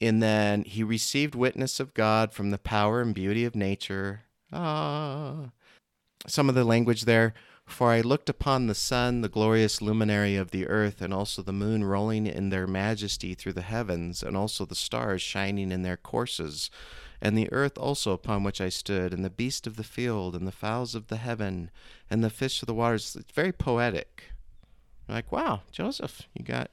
[0.00, 4.22] And then he received witness of God from the power and beauty of nature.
[4.52, 5.50] Ah.
[6.26, 7.34] Some of the language there.
[7.70, 11.52] For I looked upon the sun, the glorious luminary of the earth, and also the
[11.52, 15.96] moon rolling in their majesty through the heavens, and also the stars shining in their
[15.96, 16.68] courses,
[17.22, 20.48] and the earth also upon which I stood, and the beast of the field, and
[20.48, 21.70] the fowls of the heaven,
[22.10, 23.14] and the fish of the waters.
[23.14, 24.32] It's very poetic.
[25.08, 26.72] Like, wow, Joseph, you got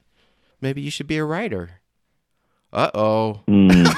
[0.62, 1.82] maybe you should be a writer.
[2.78, 3.42] Uh oh.
[3.48, 3.92] Mm.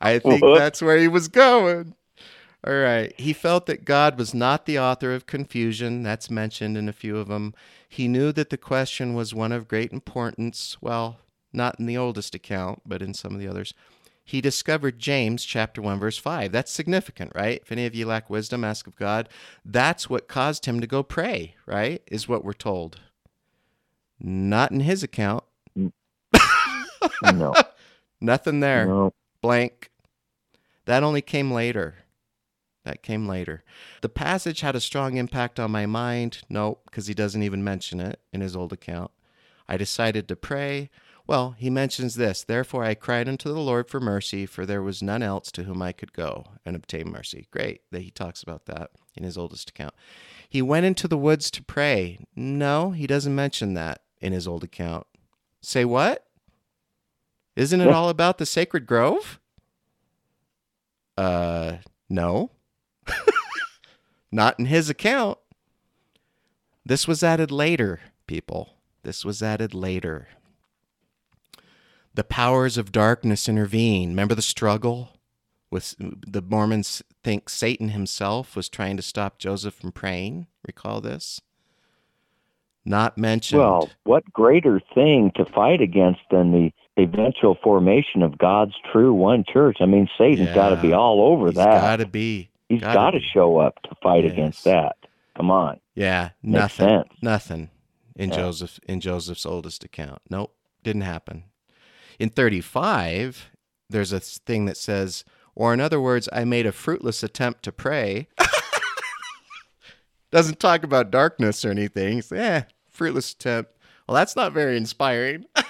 [0.00, 0.58] I think what?
[0.58, 1.94] that's where he was going.
[2.66, 3.14] All right.
[3.16, 6.02] He felt that God was not the author of confusion.
[6.02, 7.54] That's mentioned in a few of them.
[7.88, 10.76] He knew that the question was one of great importance.
[10.80, 11.18] Well,
[11.52, 13.72] not in the oldest account, but in some of the others.
[14.24, 16.50] He discovered James chapter 1 verse 5.
[16.50, 17.60] That's significant, right?
[17.62, 19.28] If any of you lack wisdom, ask of God.
[19.64, 22.02] That's what caused him to go pray, right?
[22.08, 22.98] Is what we're told.
[24.18, 25.44] Not in his account.
[27.34, 27.54] No.
[28.20, 28.86] Nothing there.
[28.86, 29.12] No.
[29.40, 29.90] Blank.
[30.86, 31.96] That only came later.
[32.84, 33.62] That came later.
[34.00, 36.42] The passage had a strong impact on my mind.
[36.48, 39.10] No, because he doesn't even mention it in his old account.
[39.68, 40.90] I decided to pray.
[41.26, 45.02] Well, he mentions this Therefore I cried unto the Lord for mercy, for there was
[45.02, 47.46] none else to whom I could go and obtain mercy.
[47.50, 49.94] Great that he talks about that in his oldest account.
[50.48, 52.18] He went into the woods to pray.
[52.34, 55.06] No, he doesn't mention that in his old account.
[55.60, 56.26] Say what?
[57.54, 59.38] Isn't it all about the sacred grove?
[61.16, 61.76] Uh,
[62.08, 62.50] no.
[64.32, 65.38] Not in his account.
[66.84, 68.74] This was added later, people.
[69.02, 70.28] This was added later.
[72.14, 74.10] The powers of darkness intervene.
[74.10, 75.10] Remember the struggle?
[75.70, 80.46] With the Mormons think Satan himself was trying to stop Joseph from praying.
[80.66, 81.40] Recall this?
[82.84, 83.60] Not mentioned.
[83.62, 89.44] Well, what greater thing to fight against than the eventual formation of God's true one
[89.50, 89.78] church?
[89.80, 90.54] I mean, Satan's yeah.
[90.54, 91.80] got to be all over that.
[91.80, 92.50] Got to be.
[92.68, 94.32] He's got to show up to fight yes.
[94.32, 94.96] against that.
[95.36, 95.78] Come on.
[95.94, 96.88] Yeah, Makes nothing.
[96.88, 97.08] Sense.
[97.20, 97.70] Nothing
[98.16, 98.36] in yeah.
[98.36, 100.22] Joseph in Joseph's oldest account.
[100.30, 101.44] Nope, didn't happen.
[102.18, 103.50] In 35,
[103.90, 105.24] there's a thing that says,
[105.54, 108.28] or in other words, I made a fruitless attempt to pray.
[110.30, 112.22] Doesn't talk about darkness or anything.
[112.30, 113.72] Yeah, eh, fruitless attempt.
[114.08, 115.44] Well, that's not very inspiring.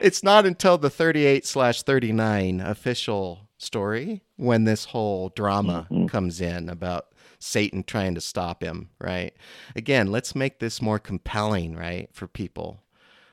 [0.00, 6.06] it's not until the 38 slash 39 official story when this whole drama mm-hmm.
[6.06, 7.06] comes in about
[7.38, 9.34] Satan trying to stop him, right?
[9.74, 12.82] Again, let's make this more compelling, right, for people.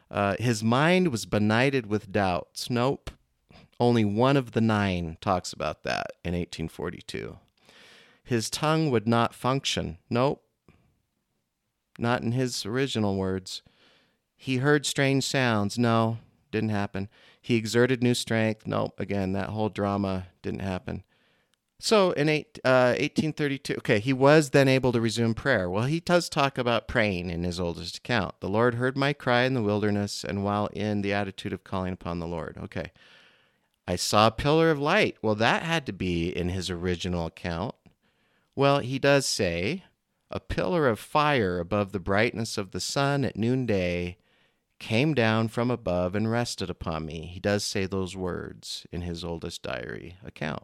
[0.09, 2.70] Uh, his mind was benighted with doubts.
[2.70, 3.11] Nope.
[3.80, 7.38] Only one of the nine talks about that in 1842.
[8.24, 9.97] His tongue would not function.
[10.09, 10.43] Nope.
[11.99, 13.61] Not in his original words.
[14.36, 15.78] He heard strange sounds.
[15.78, 16.20] No,
[16.51, 17.09] didn't happen.
[17.41, 18.67] He exerted new strength.
[18.67, 18.99] Nope.
[18.99, 21.03] Again, that whole drama didn't happen.
[21.79, 25.69] So in eight, uh, 1832, okay, he was then able to resume prayer.
[25.69, 28.39] Well, he does talk about praying in his oldest account.
[28.39, 31.93] The Lord heard my cry in the wilderness and while in the attitude of calling
[31.93, 32.57] upon the Lord.
[32.57, 32.91] Okay.
[33.87, 35.17] I saw a pillar of light.
[35.21, 37.75] Well, that had to be in his original account.
[38.55, 39.83] Well, he does say,
[40.31, 44.17] a pillar of fire above the brightness of the sun at noonday
[44.80, 47.30] came down from above and rested upon me.
[47.34, 50.63] He does say those words in his oldest diary account.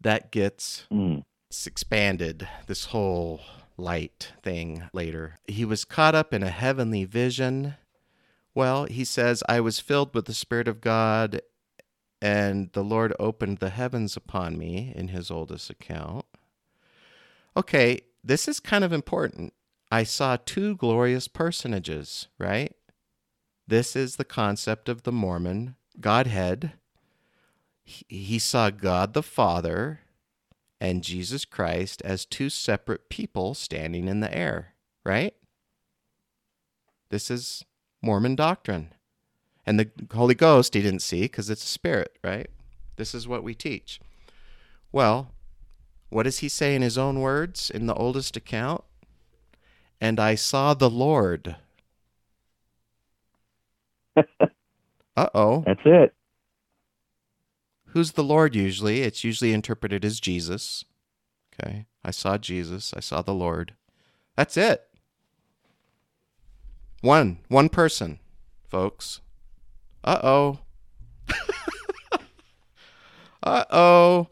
[0.00, 1.24] That gets mm.
[1.66, 3.40] expanded, this whole
[3.76, 5.38] light thing later.
[5.46, 7.74] He was caught up in a heavenly vision.
[8.54, 11.40] Well, he says, I was filled with the Spirit of God,
[12.20, 16.26] and the Lord opened the heavens upon me in his oldest account.
[17.56, 19.52] Okay, this is kind of important.
[19.90, 22.74] I saw two glorious personages, right?
[23.66, 26.72] This is the concept of the Mormon Godhead.
[27.84, 30.00] He saw God the Father
[30.80, 34.74] and Jesus Christ as two separate people standing in the air,
[35.04, 35.34] right?
[37.10, 37.64] This is
[38.00, 38.94] Mormon doctrine.
[39.66, 42.48] And the Holy Ghost he didn't see because it's a spirit, right?
[42.96, 44.00] This is what we teach.
[44.92, 45.32] Well,
[46.08, 48.84] what does he say in his own words in the oldest account?
[50.00, 51.56] And I saw the Lord.
[54.16, 55.62] uh oh.
[55.66, 56.14] That's it.
[57.86, 59.02] Who's the Lord usually?
[59.02, 60.84] It's usually interpreted as Jesus.
[61.52, 61.86] Okay.
[62.04, 62.94] I saw Jesus.
[62.96, 63.74] I saw the Lord.
[64.36, 64.82] That's it.
[67.02, 68.20] One, one person,
[68.68, 69.20] folks.
[70.04, 70.58] Uh oh.
[73.42, 74.28] uh oh.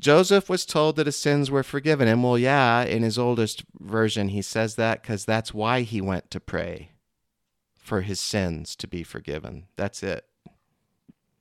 [0.00, 2.06] Joseph was told that his sins were forgiven.
[2.06, 6.30] And well, yeah, in his oldest version, he says that because that's why he went
[6.30, 6.90] to pray
[7.76, 9.64] for his sins to be forgiven.
[9.76, 10.24] That's it.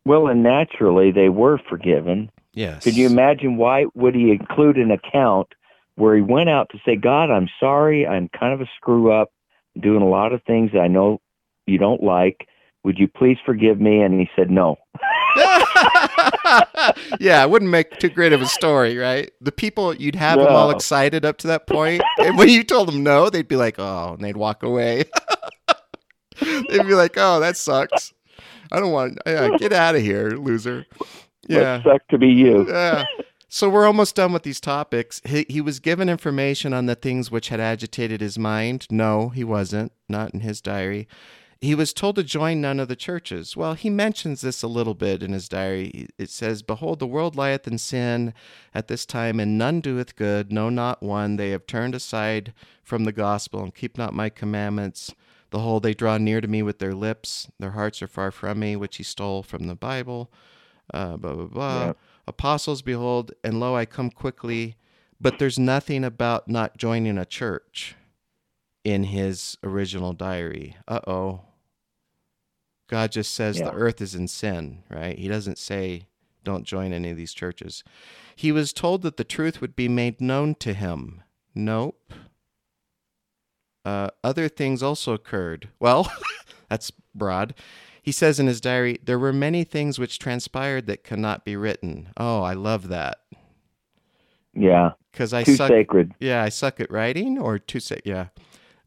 [0.05, 2.31] Well, and naturally, they were forgiven.
[2.53, 2.83] Yes.
[2.83, 5.49] Could you imagine why would he include an account
[5.95, 9.31] where he went out to say, God, I'm sorry, I'm kind of a screw up,
[9.79, 11.19] doing a lot of things that I know
[11.65, 12.47] you don't like.
[12.83, 14.01] Would you please forgive me?
[14.01, 14.77] And he said, No.
[17.19, 19.31] yeah, it wouldn't make too great of a story, right?
[19.41, 20.45] The people you'd have no.
[20.45, 23.55] them all excited up to that point, and when you told them no, they'd be
[23.55, 25.05] like, "Oh," and they'd walk away.
[26.41, 28.13] they'd be like, "Oh, that sucks.
[28.71, 29.19] I don't want.
[29.25, 30.85] Yeah, get out of here, loser."
[31.47, 32.67] Yeah, suck to be you.
[32.67, 33.05] Yeah.
[33.49, 35.21] So we're almost done with these topics.
[35.25, 38.87] He, he was given information on the things which had agitated his mind.
[38.91, 39.93] No, he wasn't.
[40.09, 41.07] Not in his diary.
[41.59, 43.57] He was told to join none of the churches.
[43.57, 46.07] Well, he mentions this a little bit in his diary.
[46.17, 48.33] It says, Behold, the world lieth in sin
[48.75, 51.37] at this time, and none doeth good, no, not one.
[51.37, 52.53] They have turned aside
[52.83, 55.15] from the gospel and keep not my commandments.
[55.49, 58.59] The whole they draw near to me with their lips, their hearts are far from
[58.59, 60.31] me, which he stole from the Bible.
[60.93, 61.85] Uh, blah, blah, blah.
[61.87, 61.97] Yep.
[62.27, 64.75] Apostles, behold, and lo, I come quickly.
[65.19, 67.95] But there's nothing about not joining a church
[68.83, 70.77] in his original diary.
[70.87, 71.41] Uh oh.
[72.87, 73.65] God just says yeah.
[73.65, 75.17] the earth is in sin, right?
[75.17, 76.07] He doesn't say
[76.43, 77.83] don't join any of these churches.
[78.35, 81.23] He was told that the truth would be made known to him.
[81.53, 82.13] Nope.
[83.83, 85.69] Uh, other things also occurred.
[85.79, 86.09] Well,
[86.69, 87.53] that's broad.
[88.01, 92.09] He says in his diary, there were many things which transpired that cannot be written.
[92.15, 93.17] Oh, I love that.
[94.53, 94.91] Yeah.
[95.11, 95.67] Because I too suck.
[95.67, 96.13] sacred.
[96.19, 98.05] Yeah, I suck at writing, or too sacred.
[98.05, 98.27] Yeah.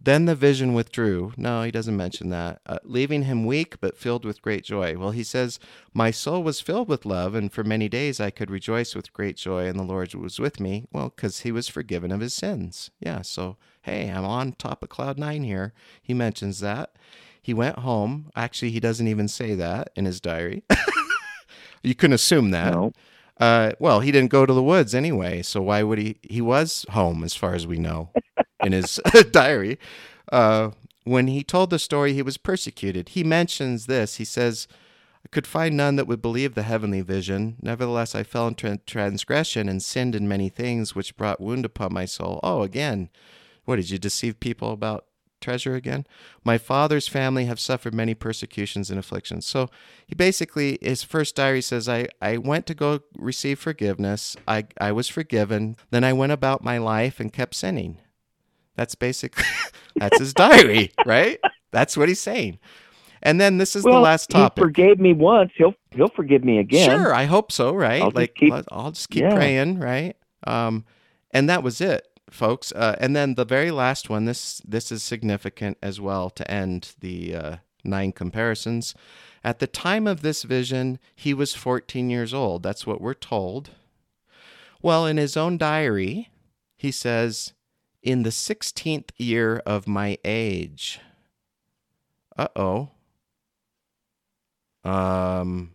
[0.03, 1.35] Then the vision withdrew.
[1.37, 2.63] No, he doesn't mention that.
[2.65, 4.97] Uh, leaving him weak, but filled with great joy.
[4.97, 5.61] Well, he says,
[5.93, 9.37] My soul was filled with love, and for many days I could rejoice with great
[9.37, 10.87] joy, and the Lord was with me.
[10.91, 12.91] Well, because he was forgiven of his sins.
[12.99, 15.75] Yeah, so, hey, I'm on top of cloud nine here.
[16.03, 16.97] He mentions that.
[17.43, 18.31] He went home.
[18.35, 20.63] Actually, he doesn't even say that in his diary.
[21.83, 22.73] you can assume that.
[22.73, 22.93] No.
[23.39, 26.17] Uh, well, he didn't go to the woods anyway, so why would he?
[26.23, 28.11] He was home, as far as we know
[28.63, 29.01] in his
[29.31, 29.79] diary.
[30.31, 30.71] Uh,
[31.05, 33.11] when he told the story, he was persecuted.
[33.11, 34.17] He mentions this.
[34.17, 34.69] He says,
[35.25, 37.57] I could find none that would believe the heavenly vision.
[37.61, 42.05] Nevertheless, I fell into transgression and sinned in many things, which brought wound upon my
[42.05, 42.41] soul.
[42.43, 43.11] Oh, again,
[43.65, 45.07] what did you deceive people about
[45.41, 46.07] treasure again?
[46.45, 49.47] My father's family have suffered many persecutions and afflictions.
[49.47, 49.69] So
[50.07, 54.37] he basically, his first diary says, I, I went to go receive forgiveness.
[54.47, 55.77] I, I was forgiven.
[55.91, 57.99] Then I went about my life and kept sinning.
[58.77, 59.45] That's basically
[59.97, 61.39] that's his diary, right?
[61.73, 62.59] That's what he's saying.
[63.23, 64.59] And then this is well, the last topic.
[64.59, 65.53] He forgave me once.
[65.57, 66.89] He'll he'll forgive me again.
[66.89, 67.75] Sure, I hope so.
[67.75, 68.03] Right?
[68.03, 69.35] I'll like keep, I'll just keep yeah.
[69.35, 69.79] praying.
[69.79, 70.17] Right?
[70.47, 70.85] Um,
[71.31, 72.73] and that was it, folks.
[72.73, 74.25] Uh, and then the very last one.
[74.25, 78.95] This this is significant as well to end the uh, nine comparisons.
[79.43, 82.63] At the time of this vision, he was 14 years old.
[82.63, 83.71] That's what we're told.
[84.83, 86.31] Well, in his own diary,
[86.77, 87.55] he says
[88.03, 91.01] in the 16th year of my age.
[92.37, 92.91] Uh oh.
[94.83, 95.73] Um,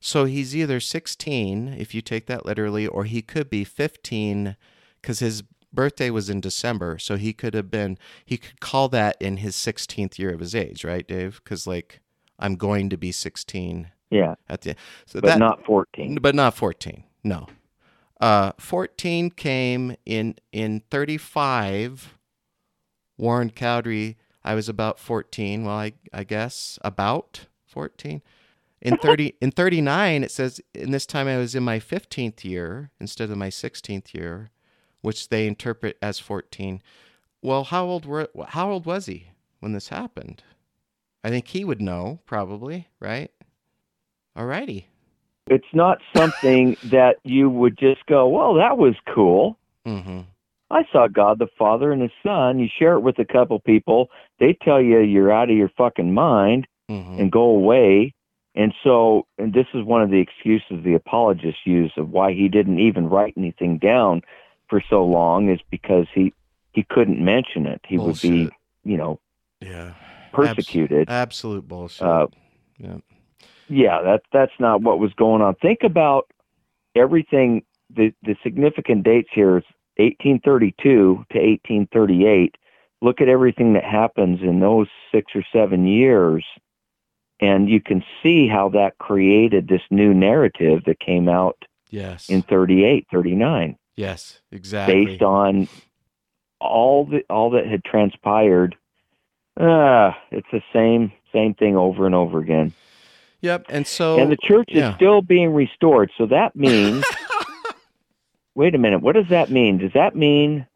[0.00, 4.56] so he's either 16, if you take that literally, or he could be 15
[5.00, 6.98] because his birthday was in December.
[6.98, 10.54] So he could have been, he could call that in his 16th year of his
[10.54, 11.40] age, right, Dave?
[11.44, 12.00] Because, like,
[12.38, 13.90] I'm going to be 16.
[14.10, 14.34] Yeah.
[14.48, 14.74] At the
[15.06, 16.18] so but that, not 14.
[16.20, 17.04] But not 14.
[17.22, 17.46] No.
[18.20, 22.16] Uh, 14 came in in 35.
[23.16, 25.64] Warren Cowdery, I was about 14.
[25.64, 28.22] Well, I, I guess about 14.
[28.82, 32.90] In 30 in 39 it says in this time I was in my 15th year
[32.98, 34.50] instead of my 16th year,
[35.02, 36.82] which they interpret as 14.
[37.42, 40.42] Well, how old were how old was he when this happened?
[41.22, 43.30] I think he would know probably, right?
[44.36, 44.84] Alrighty.
[45.46, 49.58] It's not something that you would just go, well, that was cool.
[49.86, 50.20] Mm-hmm.
[50.70, 52.60] I saw God the Father and His Son.
[52.60, 54.08] You share it with a couple people.
[54.38, 57.18] They tell you you're out of your fucking mind mm-hmm.
[57.18, 58.14] and go away.
[58.54, 62.48] And so, and this is one of the excuses the apologists use of why he
[62.48, 64.22] didn't even write anything down
[64.68, 66.32] for so long is because he
[66.72, 67.80] he couldn't mention it.
[67.86, 68.30] He bullshit.
[68.30, 69.18] would be, you know,
[69.60, 69.94] yeah,
[70.32, 71.08] persecuted.
[71.08, 72.06] Abs- absolute bullshit.
[72.06, 72.26] Uh,
[72.78, 72.98] yeah
[73.70, 75.54] yeah, that that's not what was going on.
[75.56, 76.30] Think about
[76.94, 77.64] everything.
[77.94, 79.64] The the significant dates here is
[79.96, 82.56] 1832 to 1838,
[83.02, 86.44] look at everything that happens in those six or seven years,
[87.40, 92.28] and you can see how that created this new narrative that came out yes.
[92.28, 93.76] in 38, 39.
[93.96, 95.04] Yes, exactly.
[95.04, 95.68] Based on
[96.60, 98.76] all the all that had transpired.
[99.58, 102.72] Ah, it's the same same thing over and over again.
[103.42, 104.90] Yep, and so and the church yeah.
[104.90, 106.10] is still being restored.
[106.18, 107.04] So that means.
[108.54, 109.00] wait a minute.
[109.00, 109.78] What does that mean?
[109.78, 110.66] Does that mean?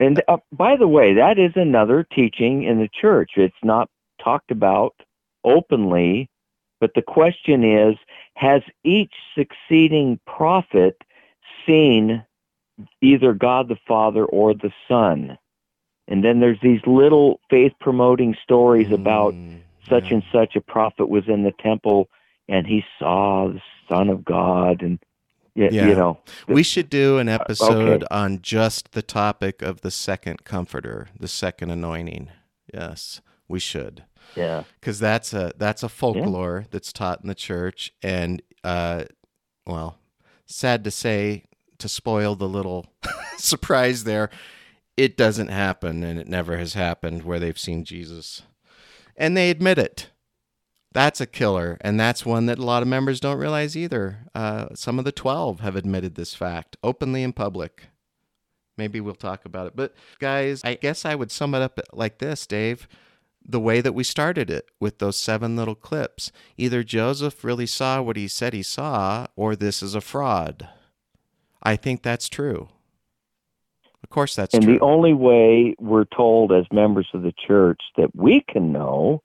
[0.00, 3.32] And uh, by the way, that is another teaching in the church.
[3.36, 3.88] It's not
[4.22, 4.94] talked about
[5.44, 6.28] openly,
[6.80, 7.96] but the question is:
[8.34, 10.96] Has each succeeding prophet
[11.66, 12.24] seen
[13.00, 15.38] either God the Father or the Son?
[16.08, 19.34] And then there's these little faith promoting stories mm, about
[19.88, 20.14] such yeah.
[20.14, 22.08] and such a prophet was in the temple
[22.48, 24.98] and he saw the Son of God and
[25.54, 25.88] yeah, yeah.
[25.88, 26.18] you know.
[26.46, 28.06] The, we should do an episode okay.
[28.10, 32.30] on just the topic of the second comforter, the second anointing.
[32.72, 34.04] Yes, we should.
[34.34, 34.64] Yeah.
[34.80, 36.68] Cuz that's a that's a folklore yeah.
[36.70, 39.04] that's taught in the church and uh
[39.66, 39.98] well,
[40.46, 41.44] sad to say
[41.78, 42.86] to spoil the little
[43.36, 44.30] surprise there,
[44.96, 48.42] it doesn't happen and it never has happened where they've seen Jesus.
[49.22, 50.10] And they admit it.
[50.90, 51.78] That's a killer.
[51.80, 54.26] And that's one that a lot of members don't realize either.
[54.34, 57.84] Uh, some of the 12 have admitted this fact openly in public.
[58.76, 59.76] Maybe we'll talk about it.
[59.76, 62.88] But guys, I guess I would sum it up like this, Dave.
[63.44, 66.32] The way that we started it with those seven little clips.
[66.56, 70.68] Either Joseph really saw what he said he saw, or this is a fraud.
[71.62, 72.70] I think that's true.
[74.02, 74.74] Of course, that's and true.
[74.74, 79.22] the only way we're told as members of the church that we can know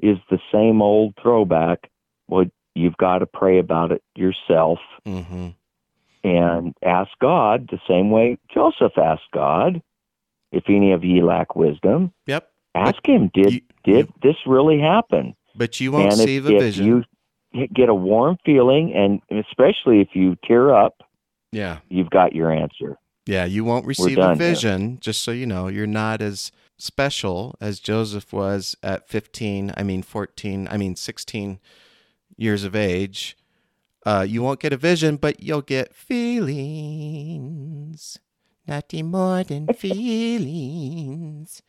[0.00, 1.90] is the same old throwback.
[2.28, 5.48] Well, you've got to pray about it yourself mm-hmm.
[6.24, 9.82] and ask God the same way Joseph asked God.
[10.52, 12.50] If any of ye lack wisdom, yep.
[12.74, 13.30] Ask but him.
[13.32, 15.34] Did you, did you, this really happen?
[15.54, 17.04] But you won't and see if, the if vision.
[17.52, 21.02] You get a warm feeling, and especially if you tear up,
[21.52, 22.96] yeah, you've got your answer.
[23.26, 25.68] Yeah, you won't receive a vision, just so you know.
[25.68, 31.60] You're not as special as Joseph was at 15, I mean 14, I mean 16
[32.36, 33.36] years of age.
[34.06, 36.98] Uh, you won't get a vision, but you'll get feelings.
[38.66, 41.60] Nothing more than feelings,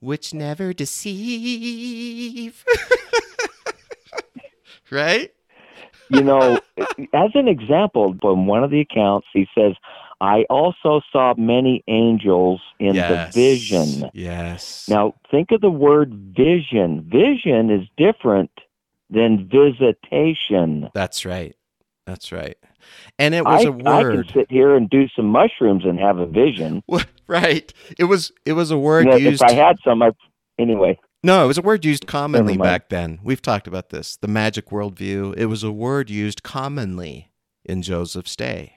[0.00, 2.64] which never deceive.
[4.90, 5.32] right?
[6.08, 9.74] you know, as an example, from one of the accounts, he says,
[10.20, 13.34] I also saw many angels in yes.
[13.34, 14.10] the vision.
[14.14, 14.88] Yes.
[14.88, 17.06] Now, think of the word vision.
[17.10, 18.50] Vision is different
[19.10, 20.88] than visitation.
[20.94, 21.54] That's right.
[22.06, 22.56] That's right.
[23.18, 23.84] And it was I, a word.
[23.84, 26.82] I can sit here and do some mushrooms and have a vision.
[27.26, 27.72] right.
[27.98, 28.32] It was.
[28.44, 29.42] It was a word know, used.
[29.42, 30.12] If I had some, I,
[30.58, 30.98] anyway.
[31.22, 33.18] No, it was a word used commonly back then.
[33.24, 34.16] We've talked about this.
[34.16, 35.36] The magic worldview.
[35.36, 37.32] It was a word used commonly
[37.64, 38.75] in Joseph's day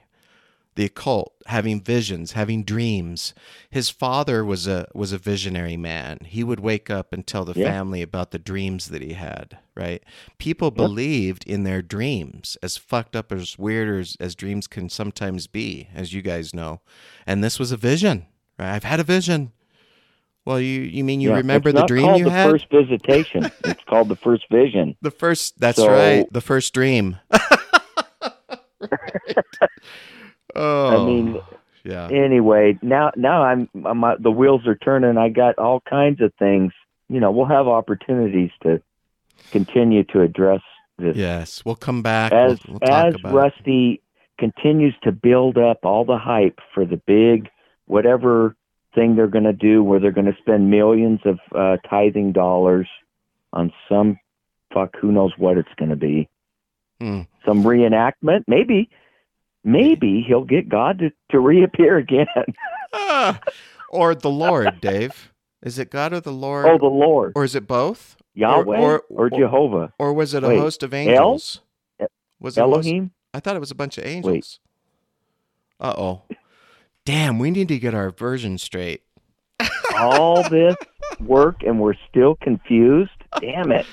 [0.76, 3.34] the occult, having visions, having dreams.
[3.70, 6.18] His father was a was a visionary man.
[6.24, 7.70] He would wake up and tell the yeah.
[7.70, 10.02] family about the dreams that he had, right?
[10.38, 15.46] People believed in their dreams, as fucked up as weird as, as dreams can sometimes
[15.46, 16.80] be, as you guys know.
[17.26, 18.26] And this was a vision.
[18.58, 18.74] Right?
[18.74, 19.52] I've had a vision.
[20.44, 22.50] Well, you you mean you yeah, remember the dream you the had?
[22.50, 23.50] First visitation.
[23.64, 24.96] it's called the first vision.
[25.02, 25.60] The first.
[25.60, 26.32] That's so, right.
[26.32, 27.18] The first dream.
[28.80, 28.90] right.
[30.54, 31.40] Oh, I mean,
[31.84, 32.08] yeah.
[32.08, 35.16] Anyway, now now I'm, I'm the wheels are turning.
[35.16, 36.72] I got all kinds of things.
[37.08, 38.82] You know, we'll have opportunities to
[39.50, 40.60] continue to address
[40.98, 41.16] this.
[41.16, 44.00] Yes, we'll come back as we'll, we'll as Rusty it.
[44.38, 47.48] continues to build up all the hype for the big
[47.86, 48.54] whatever
[48.94, 52.88] thing they're going to do, where they're going to spend millions of uh, tithing dollars
[53.52, 54.18] on some
[54.72, 56.28] fuck who knows what it's going to be.
[57.00, 57.22] Hmm.
[57.44, 58.90] Some reenactment, maybe
[59.64, 62.26] maybe he'll get God to, to reappear again.
[62.92, 63.40] ah,
[63.88, 65.32] or the Lord, Dave.
[65.62, 66.66] Is it God or the Lord?
[66.66, 67.32] Oh, the Lord.
[67.34, 68.16] Or is it both?
[68.34, 69.92] Yahweh or, or, or Jehovah?
[69.98, 71.60] Or was it a Wait, host of angels?
[71.98, 72.08] El?
[72.38, 73.10] Was it Elohim?
[73.34, 74.60] I thought it was a bunch of angels.
[75.78, 76.22] Uh oh.
[77.04, 79.02] Damn, we need to get our version straight.
[79.96, 80.76] All this
[81.20, 83.10] work and we're still confused?
[83.40, 83.86] Damn it.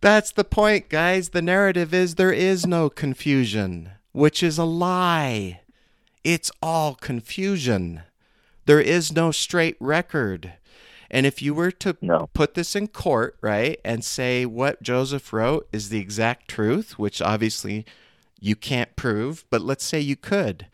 [0.00, 1.30] That's the point, guys.
[1.30, 5.60] The narrative is there is no confusion which is a lie.
[6.24, 8.00] It's all confusion.
[8.64, 10.54] There is no straight record.
[11.10, 12.30] And if you were to no.
[12.32, 17.20] put this in court, right, and say what Joseph wrote is the exact truth, which
[17.20, 17.84] obviously
[18.40, 20.66] you can't prove, but let's say you could.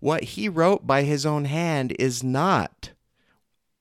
[0.00, 2.90] what he wrote by his own hand is not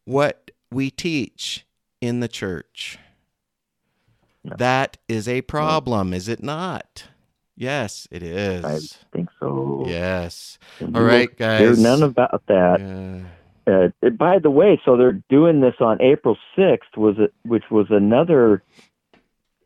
[0.06, 1.66] what we teach
[2.00, 2.98] in the church.
[4.46, 4.56] No.
[4.58, 6.16] That is a problem, no.
[6.16, 7.10] is it not?
[7.60, 8.64] Yes, it is.
[8.64, 8.80] I
[9.12, 9.84] think so.
[9.86, 10.58] Yes.
[10.82, 11.60] All right, guys.
[11.60, 12.80] There's none about that.
[12.80, 13.92] Yeah.
[14.02, 17.88] Uh, by the way, so they're doing this on April 6th, was it, which was
[17.90, 18.64] another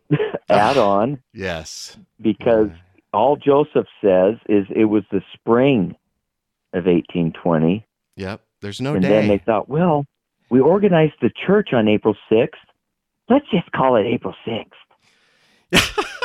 [0.50, 1.20] add-on.
[1.34, 1.96] yes.
[2.20, 3.02] Because yeah.
[3.14, 5.96] all Joseph says is it was the spring
[6.74, 7.86] of 1820.
[8.16, 8.42] Yep.
[8.62, 9.10] There's no and day.
[9.10, 10.08] then they thought, well,
[10.50, 12.50] we organized the church on April 6th.
[13.30, 14.66] Let's just call it April 6th.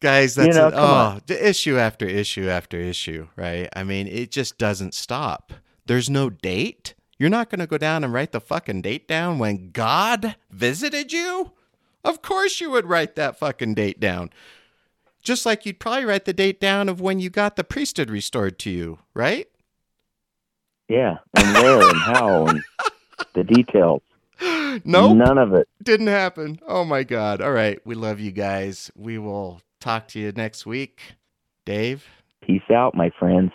[0.00, 3.68] Guys, that's you know, an, oh, issue after issue after issue, right?
[3.74, 5.52] I mean, it just doesn't stop.
[5.86, 6.94] There's no date.
[7.18, 11.12] You're not going to go down and write the fucking date down when God visited
[11.12, 11.52] you?
[12.04, 14.30] Of course you would write that fucking date down.
[15.22, 18.58] Just like you'd probably write the date down of when you got the priesthood restored
[18.60, 19.46] to you, right?
[20.88, 22.62] Yeah, and where and how and
[23.32, 24.02] the details.
[24.84, 25.16] Nope.
[25.16, 25.68] None of it.
[25.82, 26.58] Didn't happen.
[26.66, 27.40] Oh my God.
[27.40, 27.78] All right.
[27.86, 28.90] We love you guys.
[28.96, 31.14] We will talk to you next week.
[31.64, 32.04] Dave?
[32.42, 33.52] Peace out, my friends.